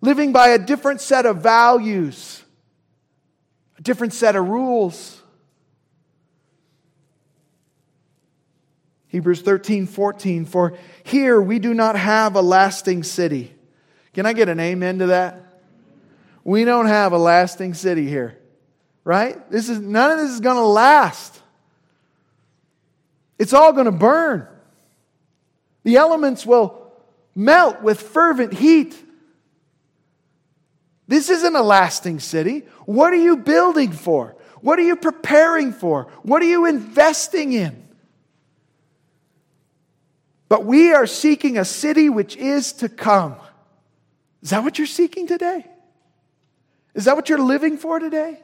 living 0.02 0.32
by 0.32 0.50
a 0.50 0.60
different 0.60 1.02
set 1.02 1.26
of 1.26 1.38
values, 1.38 2.44
a 3.78 3.82
different 3.82 4.14
set 4.14 4.36
of 4.36 4.48
rules. 4.48 5.22
Hebrews 9.08 9.42
13, 9.42 9.88
14, 9.88 10.46
for 10.46 10.78
here 11.04 11.42
we 11.42 11.60
do 11.60 11.74
not 11.74 11.98
have 11.98 12.36
a 12.36 12.42
lasting 12.42 13.04
city. 13.04 13.54
Can 14.14 14.26
I 14.26 14.34
get 14.34 14.50
an 14.50 14.60
amen 14.60 15.00
to 15.00 15.08
that? 15.08 15.52
We 16.44 16.64
don't 16.64 16.88
have 16.88 17.14
a 17.14 17.18
lasting 17.18 17.74
city 17.74 18.08
here, 18.08 18.38
right? 19.04 19.50
This 19.52 19.70
is, 19.70 19.80
none 19.80 20.12
of 20.12 20.18
this 20.20 20.32
is 20.32 20.40
going 20.40 20.58
to 20.58 20.66
last. 20.66 21.42
It's 23.38 23.54
all 23.54 23.74
going 23.74 23.86
to 23.86 23.92
burn. 23.92 24.48
The 25.84 25.98
elements 25.98 26.46
will 26.46 26.92
melt 27.36 27.82
with 27.82 28.02
fervent 28.02 28.54
heat. 28.54 28.96
This 31.08 31.30
isn't 31.30 31.56
a 31.56 31.62
lasting 31.62 32.20
city. 32.20 32.60
What 32.86 33.14
are 33.14 33.18
you 33.18 33.38
building 33.38 33.92
for? 33.92 34.36
What 34.62 34.80
are 34.80 34.84
you 34.84 34.96
preparing 34.96 35.74
for? 35.74 36.04
What 36.24 36.42
are 36.42 36.46
you 36.46 36.66
investing 36.66 37.54
in? 37.54 37.88
But 40.48 40.66
we 40.66 40.94
are 40.94 41.08
seeking 41.08 41.58
a 41.58 41.66
city 41.66 42.10
which 42.10 42.36
is 42.36 42.74
to 42.74 42.90
come. 42.90 43.36
Is 44.42 44.50
that 44.52 44.64
what 44.64 44.78
you're 44.78 44.88
seeking 44.88 45.28
today? 45.28 45.66
Is 46.94 47.06
that 47.06 47.16
what 47.16 47.30
you're 47.30 47.40
living 47.40 47.78
for 47.78 48.00
today? 48.00 48.42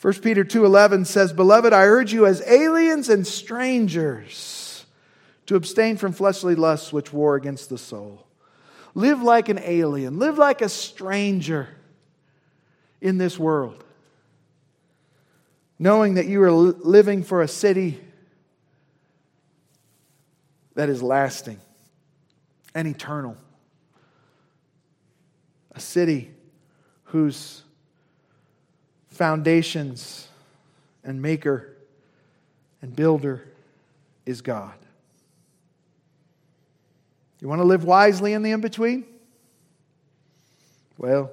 1 0.00 0.22
Peter 0.22 0.44
2:11 0.44 1.04
says, 1.06 1.32
"Beloved, 1.32 1.72
I 1.72 1.84
urge 1.84 2.12
you 2.12 2.26
as 2.26 2.42
aliens 2.42 3.08
and 3.08 3.26
strangers 3.26 4.66
to 5.46 5.54
abstain 5.54 5.96
from 5.96 6.12
fleshly 6.12 6.54
lusts 6.54 6.92
which 6.92 7.12
war 7.12 7.36
against 7.36 7.70
the 7.70 7.78
soul. 7.78 8.26
Live 8.94 9.22
like 9.22 9.48
an 9.48 9.58
alien, 9.58 10.18
live 10.18 10.38
like 10.38 10.60
a 10.60 10.68
stranger 10.68 11.68
in 13.00 13.18
this 13.18 13.38
world, 13.38 13.84
knowing 15.78 16.14
that 16.14 16.26
you 16.26 16.42
are 16.42 16.50
living 16.50 17.22
for 17.22 17.42
a 17.42 17.48
city 17.48 18.02
that 20.74 20.88
is 20.88 21.02
lasting 21.02 21.60
and 22.74 22.88
eternal. 22.88 23.36
A 25.72 25.80
city 25.80 26.34
whose 27.04 27.62
foundations 29.16 30.28
and 31.02 31.20
maker 31.20 31.76
and 32.82 32.94
builder 32.94 33.42
is 34.24 34.42
God. 34.42 34.74
You 37.40 37.48
want 37.48 37.60
to 37.60 37.64
live 37.64 37.84
wisely 37.84 38.32
in 38.32 38.42
the 38.42 38.52
in 38.52 38.60
between? 38.60 39.04
Well, 40.98 41.30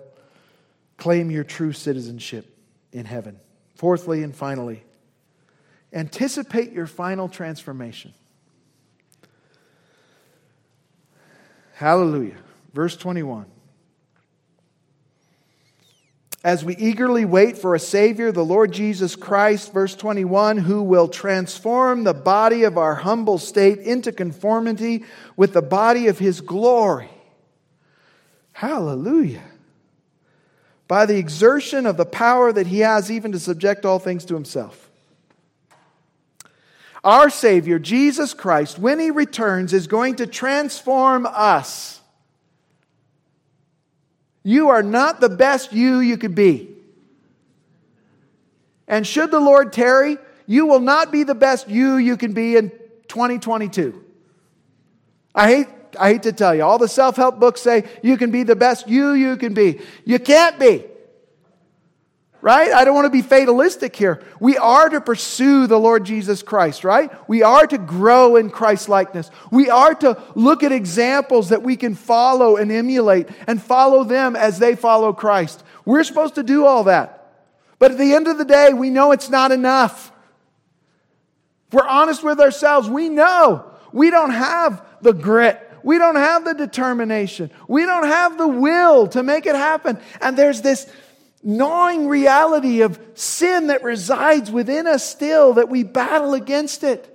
claim 0.98 1.32
your 1.32 1.43
true 1.43 1.74
citizenship 1.74 2.58
in 2.91 3.06
heaven. 3.06 3.39
Fourthly 3.76 4.24
and 4.24 4.36
finally, 4.36 4.84
anticipate 5.93 6.72
your 6.72 6.88
final 6.88 7.30
transformation. 7.30 8.13
Hallelujah. 11.74 12.38
Verse 12.74 12.96
21. 12.96 13.46
As 16.43 16.65
we 16.65 16.75
eagerly 16.75 17.23
wait 17.23 17.58
for 17.58 17.73
a 17.73 17.79
Savior, 17.79 18.32
the 18.32 18.43
Lord 18.43 18.73
Jesus 18.73 19.15
Christ, 19.15 19.71
verse 19.71 19.95
21, 19.95 20.58
who 20.58 20.84
will 20.84 21.08
transform 21.08 22.03
the 22.03 22.13
body 22.13 22.63
of 22.63 22.77
our 22.77 22.95
humble 22.95 23.38
state 23.38 23.79
into 23.79 24.12
conformity 24.12 25.06
with 25.38 25.53
the 25.53 25.62
body 25.62 26.08
of 26.08 26.19
His 26.19 26.41
glory. 26.41 27.10
Hallelujah. 28.51 29.43
By 30.89 31.06
the 31.06 31.17
exertion 31.17 31.86
of 31.86 31.95
the 31.95 32.06
power 32.06 32.51
that 32.51 32.67
He 32.67 32.79
has 32.79 33.10
even 33.10 33.32
to 33.32 33.39
subject 33.39 33.86
all 33.86 33.99
things 33.99 34.25
to 34.25 34.34
Himself. 34.34 34.91
Our 37.06 37.29
Savior, 37.29 37.79
Jesus 37.79 38.34
Christ, 38.34 38.77
when 38.77 38.99
He 38.99 39.12
returns, 39.12 39.71
is 39.71 39.88
going 39.88 40.17
to 40.17 40.27
transform 40.27 41.25
us 41.25 42.01
you 44.43 44.69
are 44.69 44.84
not 44.84 45.21
the 45.21 45.29
best 45.29 45.73
you 45.73 45.99
you 45.99 46.17
could 46.17 46.36
be. 46.36 46.69
And 48.88 49.08
should 49.08 49.32
the 49.32 49.39
Lord 49.39 49.73
tarry, 49.73 50.17
you 50.45 50.65
will 50.65 50.79
not 50.79 51.12
be 51.12 51.23
the 51.23 51.36
best 51.36 51.69
you 51.69 51.95
you 51.95 52.17
can 52.17 52.34
be 52.34 52.58
in 52.58 52.69
2022. 53.08 54.03
I 55.34 55.47
hate, 55.47 55.67
I 55.99 56.10
hate 56.13 56.23
to 56.23 56.34
tell 56.34 56.53
you, 56.53 56.63
all 56.63 56.77
the 56.77 56.88
self 56.88 57.15
help 57.15 57.39
books 57.39 57.62
say 57.62 57.86
you 58.03 58.17
can 58.17 58.32
be 58.32 58.43
the 58.43 58.56
best 58.56 58.88
you 58.88 59.13
you 59.13 59.38
can 59.38 59.53
be. 59.53 59.79
You 60.06 60.19
can't 60.19 60.60
be 60.60 60.84
right? 62.43 62.73
I 62.73 62.84
don't 62.84 62.93
want 62.93 63.06
to 63.06 63.10
be 63.10 63.21
fatalistic 63.21 63.95
here. 63.95 64.21
We 64.38 64.58
are 64.58 64.89
to 64.89 64.99
pursue 64.99 65.65
the 65.65 65.79
Lord 65.79 66.03
Jesus 66.03 66.43
Christ, 66.43 66.84
right? 66.84 67.10
We 67.29 67.41
are 67.41 67.65
to 67.65 67.77
grow 67.77 68.36
in 68.36 68.49
Christ 68.49 68.89
likeness. 68.89 69.32
We 69.49 69.69
are 69.69 69.95
to 69.95 70.21
look 70.36 70.62
at 70.62 70.73
examples 70.73 71.49
that 71.49 71.63
we 71.63 71.77
can 71.77 71.95
follow 71.95 72.58
and 72.58 72.69
emulate 72.69 73.29
and 73.47 73.63
follow 73.63 74.03
them 74.03 74.36
as 74.36 74.60
they 74.60 74.75
follow 74.75 75.13
Christ. 75.13 75.63
We're 75.86 76.03
supposed 76.03 76.36
to 76.36 76.43
do 76.43 76.65
all 76.65 76.84
that. 76.84 77.32
But 77.79 77.91
at 77.91 77.97
the 77.97 78.13
end 78.13 78.27
of 78.27 78.38
the 78.38 78.43
day, 78.43 78.73
we 78.73 78.89
know 78.89 79.13
it's 79.13 79.29
not 79.29 79.53
enough. 79.53 80.12
If 81.69 81.75
we're 81.75 81.88
honest 81.88 82.25
with 82.25 82.41
ourselves, 82.41 82.89
we 82.89 83.08
know 83.08 83.71
we 83.93 84.10
don't 84.10 84.32
have 84.32 84.86
the 85.01 85.13
grit. 85.13 85.62
We 85.82 85.97
don't 85.97 86.17
have 86.17 86.43
the 86.43 86.53
determination. 86.53 87.51
We 87.69 87.86
don't 87.86 88.08
have 88.08 88.38
the 88.38 88.49
will 88.49 89.08
to 89.08 89.23
make 89.23 89.45
it 89.45 89.56
happen. 89.56 89.97
And 90.19 90.38
there's 90.38 90.62
this 90.62 90.91
gnawing 91.43 92.08
reality 92.08 92.82
of 92.82 92.99
sin 93.15 93.67
that 93.67 93.84
resides 93.84 94.49
within 94.49 94.88
us 94.88 95.08
still, 95.08 95.53
that 95.53 95.69
we 95.69 95.84
battle 95.84 96.34
against 96.34 96.84
it. 96.84 97.10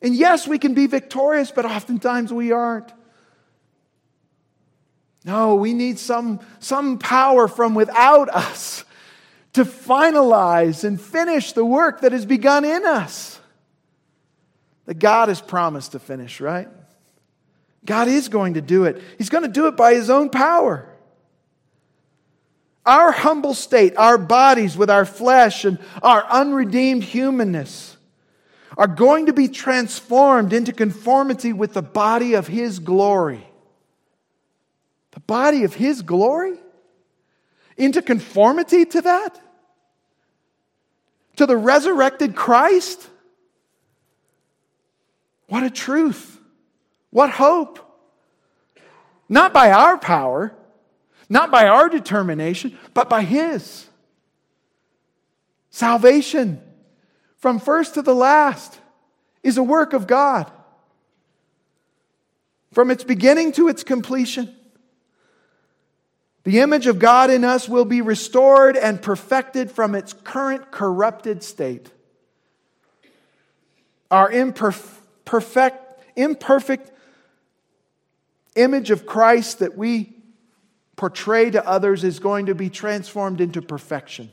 And 0.00 0.14
yes, 0.14 0.46
we 0.46 0.58
can 0.58 0.74
be 0.74 0.86
victorious, 0.86 1.50
but 1.50 1.64
oftentimes 1.64 2.32
we 2.32 2.52
aren't. 2.52 2.92
No, 5.24 5.54
we 5.54 5.72
need 5.72 5.98
some, 5.98 6.40
some 6.60 6.98
power 6.98 7.48
from 7.48 7.74
without 7.74 8.28
us 8.28 8.84
to 9.54 9.64
finalize 9.64 10.84
and 10.84 11.00
finish 11.00 11.52
the 11.52 11.64
work 11.64 12.02
that 12.02 12.12
has 12.12 12.26
begun 12.26 12.64
in 12.64 12.84
us. 12.84 13.40
That 14.84 14.98
God 14.98 15.28
has 15.28 15.40
promised 15.40 15.92
to 15.92 15.98
finish, 15.98 16.40
right? 16.40 16.68
God 17.86 18.08
is 18.08 18.28
going 18.28 18.54
to 18.54 18.60
do 18.60 18.84
it. 18.84 19.00
He's 19.16 19.30
going 19.30 19.44
to 19.44 19.50
do 19.50 19.66
it 19.66 19.76
by 19.76 19.94
His 19.94 20.10
own 20.10 20.28
power. 20.28 20.93
Our 22.86 23.12
humble 23.12 23.54
state, 23.54 23.96
our 23.96 24.18
bodies 24.18 24.76
with 24.76 24.90
our 24.90 25.06
flesh 25.06 25.64
and 25.64 25.78
our 26.02 26.24
unredeemed 26.26 27.04
humanness 27.04 27.96
are 28.76 28.86
going 28.86 29.26
to 29.26 29.32
be 29.32 29.48
transformed 29.48 30.52
into 30.52 30.72
conformity 30.72 31.52
with 31.52 31.72
the 31.72 31.82
body 31.82 32.34
of 32.34 32.46
His 32.46 32.78
glory. 32.78 33.46
The 35.12 35.20
body 35.20 35.64
of 35.64 35.74
His 35.74 36.02
glory? 36.02 36.58
Into 37.76 38.02
conformity 38.02 38.84
to 38.84 39.00
that? 39.02 39.40
To 41.36 41.46
the 41.46 41.56
resurrected 41.56 42.36
Christ? 42.36 43.08
What 45.48 45.62
a 45.62 45.70
truth! 45.70 46.38
What 47.10 47.30
hope! 47.30 47.80
Not 49.28 49.52
by 49.52 49.70
our 49.70 49.96
power 49.96 50.54
not 51.34 51.50
by 51.50 51.66
our 51.66 51.88
determination, 51.88 52.78
but 52.94 53.10
by 53.10 53.22
His. 53.22 53.88
Salvation, 55.68 56.62
from 57.38 57.58
first 57.58 57.94
to 57.94 58.02
the 58.02 58.14
last, 58.14 58.78
is 59.42 59.58
a 59.58 59.62
work 59.62 59.92
of 59.92 60.06
God. 60.06 60.50
From 62.72 62.92
its 62.92 63.02
beginning 63.02 63.50
to 63.52 63.66
its 63.68 63.82
completion, 63.82 64.54
the 66.44 66.60
image 66.60 66.86
of 66.86 67.00
God 67.00 67.30
in 67.30 67.42
us 67.42 67.68
will 67.68 67.84
be 67.84 68.00
restored 68.00 68.76
and 68.76 69.02
perfected 69.02 69.72
from 69.72 69.96
its 69.96 70.12
current 70.12 70.70
corrupted 70.70 71.42
state. 71.42 71.90
Our 74.10 74.30
imperfect, 74.30 75.98
image 78.54 78.90
of 78.92 79.04
Christ 79.04 79.58
that 79.58 79.76
we 79.76 80.13
portray 80.96 81.50
to 81.50 81.66
others 81.66 82.04
is 82.04 82.18
going 82.18 82.46
to 82.46 82.54
be 82.54 82.70
transformed 82.70 83.40
into 83.40 83.60
perfection. 83.62 84.30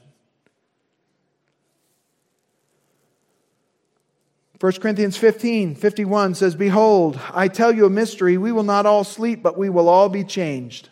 1 4.62 4.74
Corinthians 4.74 5.18
15, 5.18 5.74
51 5.74 6.36
says, 6.36 6.56
Behold, 6.56 7.20
I 7.34 7.48
tell 7.48 7.72
you 7.72 7.88
a 7.88 7.90
mystery. 7.90 8.38
We 8.38 8.52
will 8.52 8.62
not 8.62 8.86
all 8.86 9.04
sleep, 9.04 9.42
but 9.42 9.58
we 9.58 9.70
will 9.70 9.90
all 9.90 10.08
be 10.08 10.24
changed. 10.24 10.90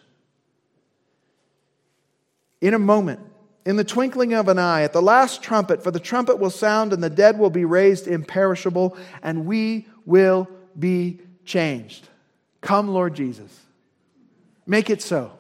In 2.62 2.74
a 2.74 2.80
moment, 2.80 3.20
in 3.68 3.76
the 3.76 3.84
twinkling 3.84 4.34
of 4.34 4.48
an 4.48 4.58
eye, 4.58 4.82
at 4.82 4.92
the 4.92 5.04
last 5.04 5.44
trumpet, 5.44 5.84
for 5.84 5.92
the 5.92 6.00
trumpet 6.00 6.40
will 6.40 6.50
sound, 6.50 6.94
and 6.94 7.04
the 7.04 7.12
dead 7.12 7.38
will 7.38 7.52
be 7.52 7.64
raised 7.64 8.08
imperishable, 8.08 8.98
and 9.22 9.46
we 9.46 9.88
will 10.04 10.50
be 10.78 11.22
changed. 11.46 12.10
Come, 12.62 12.88
Lord 12.88 13.14
Jesus. 13.14 13.56
Make 14.66 14.90
it 14.90 15.04
so. 15.04 15.39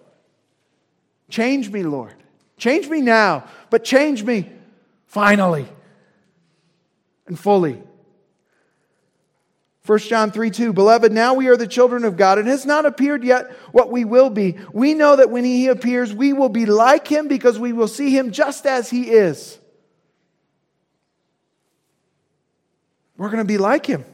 Change 1.29 1.69
me, 1.69 1.83
Lord. 1.83 2.15
Change 2.57 2.89
me 2.89 3.01
now, 3.01 3.45
but 3.69 3.83
change 3.83 4.23
me 4.23 4.49
finally 5.07 5.67
and 7.27 7.39
fully. 7.39 7.81
1 9.85 9.99
John 9.99 10.31
3 10.31 10.51
2, 10.51 10.73
Beloved, 10.73 11.11
now 11.11 11.33
we 11.33 11.47
are 11.47 11.57
the 11.57 11.65
children 11.65 12.03
of 12.03 12.15
God. 12.15 12.37
It 12.37 12.45
has 12.45 12.65
not 12.65 12.85
appeared 12.85 13.23
yet 13.23 13.51
what 13.71 13.89
we 13.89 14.05
will 14.05 14.29
be. 14.29 14.57
We 14.71 14.93
know 14.93 15.15
that 15.15 15.31
when 15.31 15.43
He 15.43 15.67
appears, 15.67 16.13
we 16.13 16.33
will 16.33 16.49
be 16.49 16.65
like 16.65 17.07
Him 17.07 17.27
because 17.27 17.57
we 17.57 17.73
will 17.73 17.87
see 17.87 18.15
Him 18.15 18.31
just 18.31 18.67
as 18.67 18.89
He 18.89 19.09
is. 19.09 19.57
We're 23.17 23.29
going 23.29 23.39
to 23.39 23.45
be 23.45 23.57
like 23.57 23.85
Him. 23.85 24.05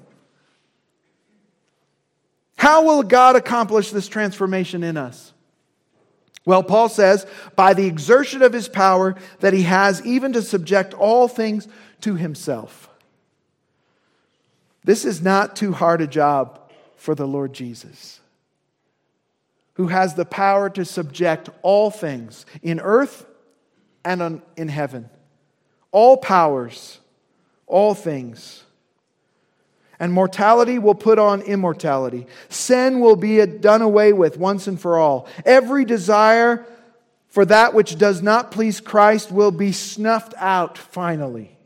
How 2.56 2.84
will 2.84 3.04
God 3.04 3.36
accomplish 3.36 3.92
this 3.92 4.08
transformation 4.08 4.82
in 4.82 4.96
us? 4.96 5.34
Well, 6.46 6.62
Paul 6.62 6.90
says, 6.90 7.26
by 7.56 7.74
the 7.74 7.88
exertion 7.88 8.44
of 8.44 8.54
his 8.54 8.68
power 8.68 9.16
that 9.40 9.54
he 9.54 9.64
has, 9.64 10.06
even 10.06 10.34
to 10.34 10.42
subject 10.42 10.94
all 10.94 11.28
things 11.28 11.68
to 12.02 12.16
himself. 12.16 12.90
This 14.84 15.06
is 15.06 15.22
not 15.22 15.56
too 15.56 15.74
hard 15.74 16.02
a 16.02 16.08
job 16.08 16.72
for 16.96 17.16
the 17.16 17.28
Lord 17.28 17.54
Jesus, 17.54 18.20
who 19.74 19.88
has 19.88 20.14
the 20.14 20.26
power 20.26 20.70
to 20.70 20.86
subject 20.86 21.50
all 21.64 21.90
things 21.90 22.46
in 22.62 22.80
earth 22.80 23.26
and 24.04 24.42
in 24.56 24.68
heaven, 24.68 25.10
all 25.92 26.18
powers, 26.18 27.00
all 27.66 27.96
things 27.96 28.65
and 30.00 30.12
mortality 30.12 30.80
will 30.80 30.96
put 30.96 31.20
on 31.20 31.42
immortality. 31.42 32.28
Sin 32.50 33.00
will 33.00 33.16
be 33.16 33.46
done 33.46 33.82
away 33.82 34.14
with 34.14 34.38
once 34.38 34.68
and 34.68 34.80
for 34.80 34.98
all. 34.98 35.28
Every 35.46 35.86
desire 35.86 36.66
for 37.28 37.46
that 37.46 37.74
which 37.74 37.98
does 37.98 38.22
not 38.22 38.52
please 38.52 38.80
Christ 38.80 39.32
will 39.32 39.52
be 39.52 39.72
snuffed 39.72 40.34
out 40.38 40.78
finally. 40.78 41.58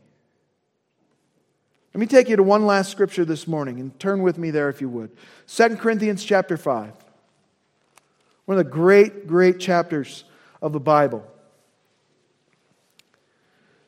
Let 1.94 2.00
me 2.00 2.06
take 2.06 2.28
you 2.28 2.36
to 2.36 2.42
one 2.42 2.66
last 2.66 2.90
scripture 2.90 3.24
this 3.24 3.48
morning 3.48 3.80
and 3.80 3.98
turn 3.98 4.22
with 4.22 4.38
me 4.38 4.50
there 4.50 4.68
if 4.68 4.80
you 4.80 4.88
would. 4.88 5.10
2 5.48 5.76
Corinthians 5.76 6.24
chapter 6.24 6.56
5. 6.56 6.92
One 8.44 8.58
of 8.58 8.64
the 8.64 8.70
great, 8.70 9.26
great 9.26 9.58
chapters 9.58 10.24
of 10.62 10.72
the 10.72 10.80
Bible. 10.80 11.26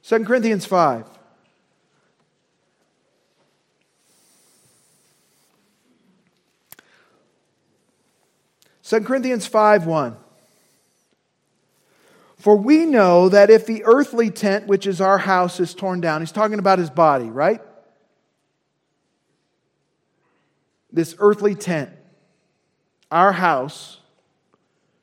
2 0.04 0.24
Corinthians 0.24 0.64
5. 0.66 1.08
2 8.92 9.00
Corinthians 9.00 9.46
5 9.46 9.86
1. 9.86 10.16
For 12.36 12.54
we 12.54 12.84
know 12.84 13.30
that 13.30 13.48
if 13.48 13.64
the 13.64 13.84
earthly 13.86 14.28
tent, 14.28 14.66
which 14.66 14.86
is 14.86 15.00
our 15.00 15.16
house, 15.16 15.60
is 15.60 15.72
torn 15.72 16.02
down, 16.02 16.20
he's 16.20 16.30
talking 16.30 16.58
about 16.58 16.78
his 16.78 16.90
body, 16.90 17.30
right? 17.30 17.62
This 20.92 21.14
earthly 21.18 21.54
tent, 21.54 21.88
our 23.10 23.32
house, 23.32 23.96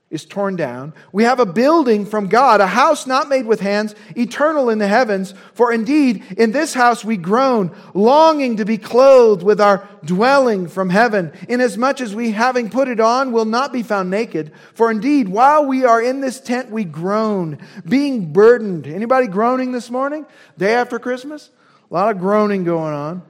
is 0.10 0.26
torn 0.26 0.56
down. 0.56 0.92
We 1.12 1.24
have 1.24 1.40
a 1.40 1.46
building 1.46 2.04
from 2.04 2.30
God, 2.30 2.62
a 2.62 2.68
house 2.68 3.06
not 3.06 3.30
made 3.30 3.46
with 3.46 3.60
hands, 3.60 3.94
eternal 4.16 4.70
in 4.70 4.80
the 4.80 4.88
heavens. 4.88 5.36
For 5.54 5.72
indeed, 5.72 6.24
in 6.36 6.52
this 6.52 6.74
house 6.74 7.06
we 7.06 7.16
groan, 7.16 7.76
longing 7.94 8.58
to 8.58 8.66
be 8.66 8.80
clothed 8.80 9.44
with 9.44 9.62
our 9.62 9.88
dwelling 10.04 10.68
from 10.68 10.90
heaven, 10.90 11.32
inasmuch 11.48 12.02
as 12.02 12.16
we, 12.16 12.32
having 12.32 12.72
put 12.72 12.88
it 12.88 13.00
on, 13.00 13.32
will 13.32 13.46
not 13.46 13.72
be 13.72 13.84
found 13.84 14.10
naked. 14.10 14.52
For 14.74 14.90
indeed, 14.90 15.30
while 15.30 15.66
we 15.68 15.86
are 15.86 16.02
in 16.02 16.22
this 16.22 16.40
tent, 16.40 16.72
we 16.72 16.86
groan, 16.86 17.60
being 17.88 18.34
burdened. 18.34 18.88
Anybody 18.88 19.28
groaning 19.28 19.74
this 19.74 19.92
morning? 19.92 20.26
Day 20.58 20.74
after 20.74 20.98
Christmas? 20.98 21.52
A 21.90 21.94
lot 21.94 22.10
of 22.10 22.20
groaning 22.20 22.64
going 22.64 22.94
on. 22.94 23.22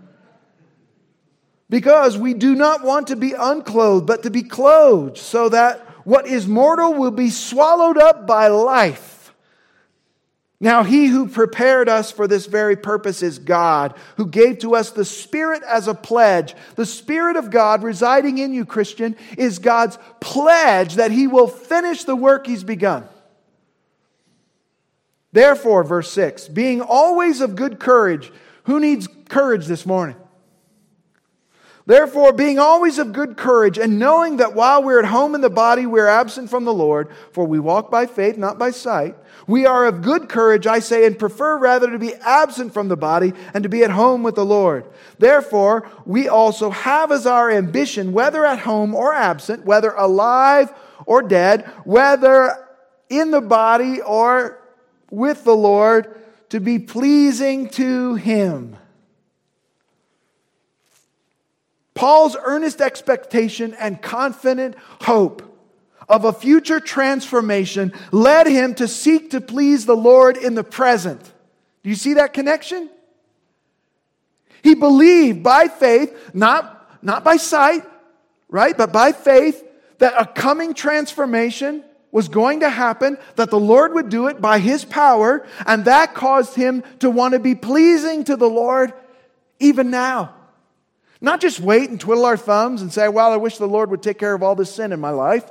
Because 1.70 2.18
we 2.18 2.34
do 2.34 2.56
not 2.56 2.84
want 2.84 3.08
to 3.08 3.18
be 3.18 3.34
unclothed, 3.34 4.08
but 4.08 4.24
to 4.24 4.32
be 4.32 4.44
clothed, 4.44 5.18
so 5.18 5.50
that 5.50 5.86
what 6.10 6.26
is 6.26 6.48
mortal 6.48 6.96
will 6.96 7.12
be 7.12 7.30
swallowed 7.30 8.00
up 8.00 8.26
by 8.26 8.48
life. 8.48 9.32
Now, 10.60 10.84
he 10.84 11.06
who 11.06 11.28
prepared 11.28 11.88
us 11.88 12.12
for 12.12 12.28
this 12.28 12.48
very 12.48 12.76
purpose 12.76 13.22
is 13.22 13.38
God, 13.38 13.94
who 14.18 14.26
gave 14.26 14.58
to 14.60 14.76
us 14.76 14.90
the 14.90 15.06
Spirit 15.06 15.62
as 15.62 15.88
a 15.88 15.94
pledge. 15.94 16.56
The 16.76 16.86
Spirit 16.88 17.36
of 17.36 17.52
God 17.52 17.84
residing 17.84 18.40
in 18.40 18.54
you, 18.54 18.66
Christian, 18.66 19.16
is 19.38 19.60
God's 19.60 20.00
pledge 20.20 20.96
that 20.96 21.12
he 21.12 21.28
will 21.28 21.48
finish 21.48 22.04
the 22.06 22.16
work 22.16 22.48
he's 22.48 22.64
begun. 22.64 23.08
Therefore, 25.32 25.84
verse 25.84 26.12
6, 26.12 26.48
being 26.48 26.82
always 26.82 27.40
of 27.40 27.56
good 27.56 27.80
courage, 27.80 28.34
who 28.64 28.80
needs 28.80 29.08
courage 29.30 29.68
this 29.68 29.86
morning? 29.86 30.16
Therefore, 31.90 32.34
being 32.34 32.60
always 32.60 33.00
of 33.00 33.14
good 33.14 33.36
courage, 33.36 33.80
and 33.80 33.98
knowing 33.98 34.38
that 34.38 34.54
while 34.54 34.84
we're 34.84 35.00
at 35.00 35.06
home 35.06 35.34
in 35.34 35.42
the 35.42 35.50
body, 35.50 35.88
we're 35.88 36.06
absent 36.06 36.48
from 36.48 36.64
the 36.64 36.72
Lord, 36.72 37.10
for 37.32 37.46
we 37.46 37.60
walk 37.60 37.90
by 37.90 38.06
faith, 38.06 38.38
not 38.38 38.60
by 38.60 38.70
sight, 38.70 39.16
we 39.48 39.66
are 39.66 39.88
of 39.88 40.04
good 40.04 40.30
courage, 40.30 40.68
I 40.68 40.78
say, 40.78 41.08
and 41.08 41.18
prefer 41.18 41.58
rather 41.58 41.90
to 41.90 41.98
be 41.98 42.14
absent 42.14 42.76
from 42.76 42.90
the 42.90 42.96
body 42.96 43.34
and 43.56 43.64
to 43.64 43.70
be 43.70 43.84
at 43.84 43.90
home 43.90 44.22
with 44.22 44.36
the 44.36 44.46
Lord. 44.46 44.86
Therefore, 45.18 45.90
we 46.06 46.28
also 46.28 46.70
have 46.70 47.12
as 47.12 47.26
our 47.26 47.50
ambition, 47.50 48.14
whether 48.14 48.46
at 48.46 48.60
home 48.60 48.94
or 48.94 49.16
absent, 49.16 49.66
whether 49.66 49.90
alive 49.94 50.72
or 51.08 51.24
dead, 51.24 51.66
whether 51.86 52.68
in 53.10 53.32
the 53.32 53.42
body 53.42 54.00
or 54.00 54.62
with 55.10 55.44
the 55.44 55.56
Lord, 55.56 56.22
to 56.50 56.60
be 56.60 56.78
pleasing 56.78 57.68
to 57.70 58.14
Him. 58.14 58.78
Paul's 62.00 62.38
earnest 62.42 62.80
expectation 62.80 63.74
and 63.74 64.02
confident 64.02 64.78
hope 65.02 65.44
of 66.08 66.24
a 66.24 66.32
future 66.32 66.80
transformation 66.80 67.92
led 68.14 68.48
him 68.48 68.74
to 68.76 68.88
seek 68.88 69.32
to 69.32 69.42
please 69.42 69.86
the 69.86 69.98
Lord 69.98 70.38
in 70.38 70.56
the 70.56 70.64
present. 70.64 71.22
Do 71.84 71.90
you 71.90 71.96
see 71.96 72.14
that 72.14 72.32
connection? 72.32 72.90
He 74.64 74.76
believed 74.76 75.44
by 75.44 75.68
faith, 75.68 76.18
not, 76.34 77.04
not 77.04 77.26
by 77.26 77.36
sight, 77.36 77.84
right, 78.48 78.78
but 78.78 78.94
by 78.94 79.12
faith, 79.12 79.62
that 79.98 80.14
a 80.18 80.26
coming 80.26 80.74
transformation 80.74 81.84
was 82.14 82.30
going 82.30 82.62
to 82.62 82.70
happen, 82.70 83.18
that 83.36 83.50
the 83.50 83.60
Lord 83.60 83.94
would 83.94 84.08
do 84.08 84.28
it 84.28 84.40
by 84.40 84.60
his 84.60 84.86
power, 84.86 85.46
and 85.66 85.84
that 85.84 86.14
caused 86.14 86.56
him 86.56 86.82
to 87.00 87.10
want 87.10 87.34
to 87.34 87.40
be 87.40 87.56
pleasing 87.56 88.24
to 88.24 88.38
the 88.38 88.50
Lord 88.50 88.94
even 89.60 89.92
now. 89.92 90.36
Not 91.22 91.42
just 91.42 91.60
wait 91.60 91.90
and 91.90 92.00
twiddle 92.00 92.26
our 92.26 92.38
thumbs 92.38 92.82
and 92.82 92.94
say, 92.94 93.10
well, 93.10 93.32
I 93.32 93.38
wish 93.38 93.58
the 93.58 93.68
Lord 93.68 93.92
would 93.92 94.02
take 94.02 94.18
care 94.18 94.34
of 94.34 94.42
all 94.42 94.56
this 94.56 94.74
sin 94.74 94.94
in 94.94 95.00
my 95.00 95.10
life. 95.10 95.50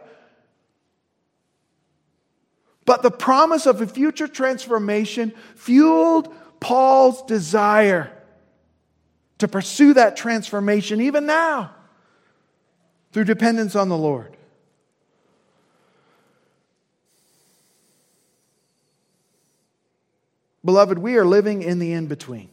But 2.86 3.02
the 3.02 3.10
promise 3.10 3.66
of 3.66 3.82
a 3.82 3.86
future 3.86 4.28
transformation 4.28 5.34
fueled 5.54 6.34
Paul's 6.58 7.22
desire 7.24 8.10
to 9.38 9.46
pursue 9.46 9.92
that 9.94 10.16
transformation 10.16 11.00
even 11.00 11.26
now 11.26 11.74
through 13.12 13.24
dependence 13.24 13.76
on 13.76 13.88
the 13.90 13.96
Lord. 13.96 14.36
Beloved, 20.64 20.98
we 20.98 21.16
are 21.16 21.24
living 21.24 21.62
in 21.62 21.78
the 21.78 21.92
in 21.92 22.06
between. 22.06 22.50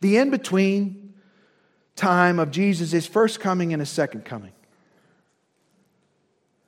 The 0.00 0.18
in 0.18 0.30
between 0.30 1.01
time 1.96 2.38
of 2.38 2.50
Jesus' 2.50 3.06
first 3.06 3.40
coming 3.40 3.72
and 3.72 3.80
his 3.80 3.90
second 3.90 4.24
coming. 4.24 4.52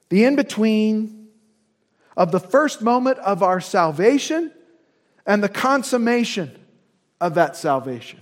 The 0.08 0.24
in 0.24 0.36
between 0.36 1.28
of 2.16 2.30
the 2.30 2.40
first 2.40 2.82
moment 2.82 3.18
of 3.18 3.42
our 3.42 3.60
salvation 3.60 4.52
and 5.26 5.42
the 5.42 5.48
consummation 5.48 6.56
of 7.20 7.34
that 7.34 7.56
salvation. 7.56 8.20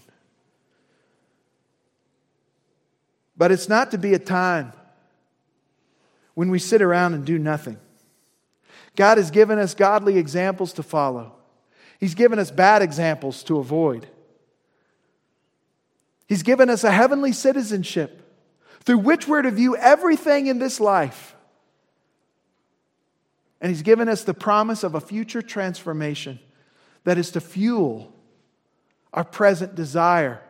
But 3.37 3.51
it's 3.51 3.69
not 3.69 3.91
to 3.91 3.99
be 3.99 4.15
a 4.15 4.19
time 4.19 4.73
when 6.35 6.51
we 6.51 6.59
sit 6.59 6.81
around 6.81 7.15
and 7.15 7.25
do 7.25 7.39
nothing. 7.39 7.79
God 8.95 9.19
has 9.19 9.31
given 9.31 9.59
us 9.59 9.75
godly 9.75 10.19
examples 10.19 10.73
to 10.75 10.83
follow, 10.83 11.35
He's 11.99 12.15
given 12.15 12.39
us 12.39 12.51
bad 12.51 12.83
examples 12.83 13.43
to 13.45 13.59
avoid. 13.59 14.07
He's 16.33 16.43
given 16.43 16.71
us 16.71 16.83
a 16.83 16.91
heavenly 16.91 17.33
citizenship 17.33 18.23
through 18.81 19.01
which 19.01 19.29
we're 19.29 19.43
to 19.43 19.51
view 19.51 19.77
everything 19.77 20.47
in 20.47 20.59
this 20.59 20.81
life. 20.81 21.37
And 23.61 23.69
He's 23.69 23.83
given 23.83 24.09
us 24.09 24.25
the 24.25 24.33
promise 24.33 24.83
of 24.83 24.95
a 24.95 25.01
future 25.03 25.43
transformation 25.43 26.39
that 27.05 27.19
is 27.19 27.33
to 27.33 27.41
fuel 27.43 28.15
our 29.13 29.25
present 29.25 29.75
desire 29.75 30.41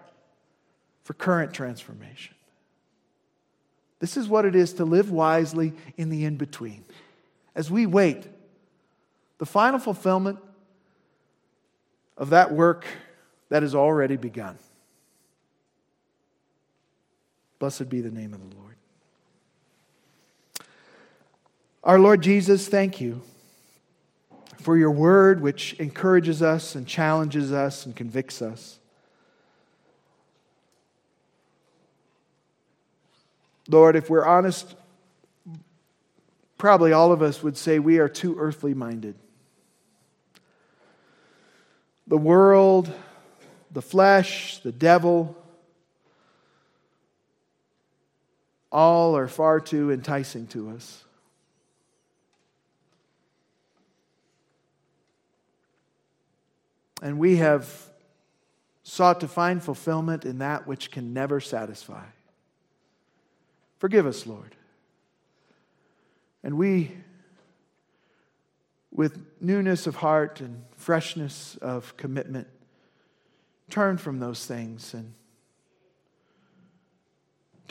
for 1.03 1.15
current 1.15 1.53
transformation. 1.53 2.37
This 3.99 4.17
is 4.17 4.29
what 4.29 4.45
it 4.45 4.55
is 4.55 4.75
to 4.75 4.85
live 4.85 5.11
wisely 5.11 5.73
in 5.97 6.11
the 6.11 6.25
in 6.25 6.37
between. 6.37 6.85
As 7.57 7.73
we 7.73 7.87
wait, 7.87 8.29
the 9.39 9.47
final 9.47 9.81
fulfillment 9.81 10.39
of 12.17 12.31
that 12.31 12.53
work 12.53 12.87
that 13.49 13.65
has 13.65 13.75
already 13.75 14.17
begun. 14.17 14.57
Blessed 17.63 17.89
be 17.89 18.01
the 18.01 18.11
name 18.11 18.35
of 18.35 18.41
the 18.41 18.57
Lord. 18.57 18.75
Our 21.85 21.97
Lord 21.97 22.21
Jesus, 22.21 22.67
thank 22.67 23.01
you 23.01 23.23
for 24.59 24.77
your 24.77 24.91
word, 24.91 25.41
which 25.41 25.75
encourages 25.75 26.43
us 26.43 26.75
and 26.75 26.89
challenges 26.89 27.53
us 27.53 27.87
and 27.87 27.95
convicts 27.95 28.43
us. 28.43 28.81
Lord, 33.69 33.95
if 33.95 34.11
we're 34.11 34.27
honest, 34.27 34.75
probably 36.59 36.93
all 36.93 37.13
of 37.13 37.23
us 37.23 37.45
would 37.45 37.57
say 37.57 37.79
we 37.79 38.01
are 38.01 38.09
too 38.09 38.37
earthly 38.41 38.75
minded. 38.75 39.15
The 42.09 42.19
world, 42.19 42.93
the 43.71 43.83
flesh, 43.83 44.59
the 44.65 44.73
devil, 44.73 45.37
all 48.73 49.17
are 49.17 49.29
far 49.29 49.61
too 49.61 49.93
enticing 49.93 50.47
to 50.49 50.71
us. 50.71 51.05
And 57.03 57.19
we 57.19 57.37
have 57.37 57.71
sought 58.83 59.21
to 59.21 59.29
find 59.29 59.63
fulfillment 59.63 60.25
in 60.25 60.39
that 60.39 60.67
which 60.67 60.91
can 60.91 61.13
never 61.13 61.41
satisfy. 61.41 62.05
Forgive 63.79 64.07
us, 64.07 64.27
Lord. 64.27 64.57
And 66.45 66.57
we, 66.57 66.93
with 68.91 69.25
newness 69.41 69.87
of 69.87 69.97
heart 69.97 70.41
and 70.41 70.63
freshness 70.77 71.57
of 71.61 71.97
commitment, 71.97 72.49
turn 73.69 73.99
from 73.99 74.19
those 74.19 74.47
things 74.47 74.95
and 74.95 75.15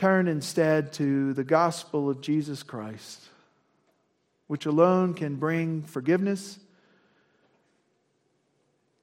Turn 0.02 0.26
instead 0.26 0.92
to 0.94 1.32
the 1.32 1.44
gospel 1.44 2.10
of 2.10 2.20
Jesus 2.20 2.64
Christ, 2.64 3.22
which 4.48 4.66
alone 4.66 5.14
can 5.14 5.36
bring 5.36 5.82
forgiveness 5.82 6.58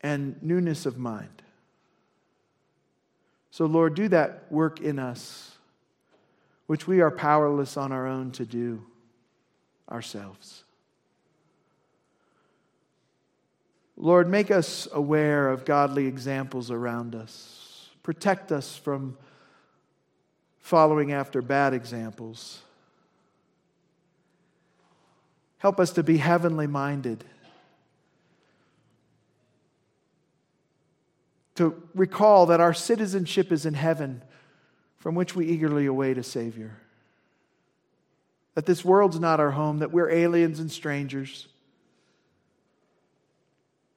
and 0.01 0.35
newness 0.43 0.85
of 0.85 0.97
mind. 0.97 1.41
So, 3.49 3.65
Lord, 3.65 3.95
do 3.95 4.09
that 4.09 4.51
work 4.51 4.81
in 4.81 4.99
us, 4.99 5.55
which 6.67 6.85
we 6.85 6.99
are 6.99 7.11
powerless 7.11 7.77
on 7.77 7.93
our 7.93 8.05
own 8.05 8.31
to 8.31 8.45
do 8.45 8.85
ourselves. 9.89 10.65
Lord, 13.95 14.27
make 14.27 14.51
us 14.51 14.85
aware 14.91 15.47
of 15.49 15.63
godly 15.63 16.07
examples 16.07 16.69
around 16.69 17.15
us. 17.15 17.87
Protect 18.03 18.51
us 18.51 18.75
from 18.75 19.17
following 20.69 21.11
after 21.11 21.41
bad 21.41 21.73
examples. 21.73 22.61
Help 25.57 25.79
us 25.79 25.89
to 25.93 26.03
be 26.03 26.17
heavenly 26.17 26.67
minded. 26.67 27.25
To 31.55 31.81
recall 31.95 32.45
that 32.45 32.61
our 32.61 32.75
citizenship 32.75 33.51
is 33.51 33.65
in 33.65 33.73
heaven, 33.73 34.21
from 34.99 35.15
which 35.15 35.35
we 35.35 35.47
eagerly 35.47 35.87
await 35.87 36.19
a 36.19 36.23
Savior. 36.23 36.77
That 38.53 38.67
this 38.67 38.85
world's 38.85 39.19
not 39.19 39.39
our 39.39 39.51
home, 39.51 39.79
that 39.79 39.91
we're 39.91 40.11
aliens 40.11 40.59
and 40.59 40.71
strangers. 40.71 41.47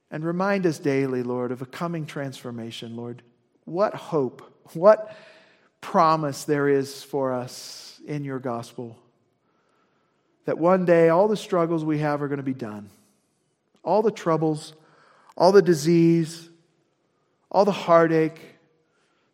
And 0.09 0.25
remind 0.25 0.65
us 0.65 0.79
daily, 0.79 1.21
Lord, 1.21 1.51
of 1.51 1.61
a 1.61 1.67
coming 1.67 2.07
transformation, 2.07 2.95
Lord. 2.95 3.21
What 3.65 3.93
hope, 3.93 4.41
what 4.73 5.15
promise 5.83 6.45
there 6.45 6.67
is 6.67 7.03
for 7.03 7.33
us 7.33 7.99
in 8.07 8.23
your 8.23 8.39
gospel. 8.39 8.97
That 10.45 10.57
one 10.57 10.85
day 10.85 11.09
all 11.09 11.27
the 11.27 11.37
struggles 11.37 11.85
we 11.85 11.99
have 11.99 12.23
are 12.23 12.27
going 12.27 12.37
to 12.37 12.43
be 12.43 12.53
done. 12.53 12.89
All 13.83 14.01
the 14.01 14.11
troubles, 14.11 14.73
all 15.37 15.51
the 15.51 15.61
disease, 15.61 16.49
all 17.51 17.65
the 17.65 17.71
heartache, 17.71 18.39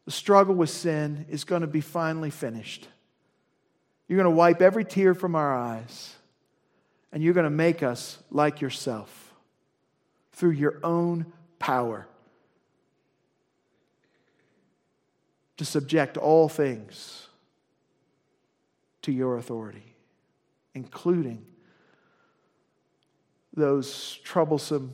the 0.05 0.11
struggle 0.11 0.55
with 0.55 0.71
sin 0.71 1.27
is 1.29 1.43
going 1.43 1.61
to 1.61 1.67
be 1.67 1.81
finally 1.81 2.31
finished. 2.31 2.87
You're 4.07 4.17
going 4.17 4.33
to 4.33 4.37
wipe 4.37 4.61
every 4.61 4.83
tear 4.83 5.13
from 5.13 5.35
our 5.35 5.55
eyes, 5.55 6.15
and 7.13 7.23
you're 7.23 7.35
going 7.35 7.43
to 7.43 7.51
make 7.51 7.83
us 7.83 8.17
like 8.31 8.59
yourself 8.59 9.33
through 10.33 10.51
your 10.51 10.79
own 10.83 11.27
power 11.59 12.08
to 15.59 15.65
subject 15.65 16.15
all 16.15 16.47
things 16.47 17.27
to 19.01 19.11
your 19.11 19.37
authority, 19.37 19.93
including 20.73 21.45
those 23.53 24.19
troublesome, 24.23 24.93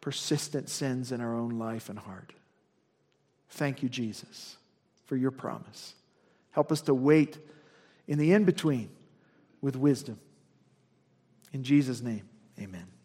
persistent 0.00 0.70
sins 0.70 1.12
in 1.12 1.20
our 1.20 1.34
own 1.34 1.58
life 1.58 1.90
and 1.90 1.98
heart. 1.98 2.32
Thank 3.50 3.82
you, 3.82 3.90
Jesus, 3.90 4.56
for 5.04 5.14
your 5.14 5.30
promise. 5.30 5.92
Help 6.52 6.72
us 6.72 6.80
to 6.80 6.94
wait 6.94 7.36
in 8.08 8.18
the 8.18 8.32
in 8.32 8.44
between 8.44 8.88
with 9.60 9.76
wisdom. 9.76 10.18
In 11.52 11.62
Jesus' 11.62 12.00
name, 12.00 12.26
amen. 12.58 12.95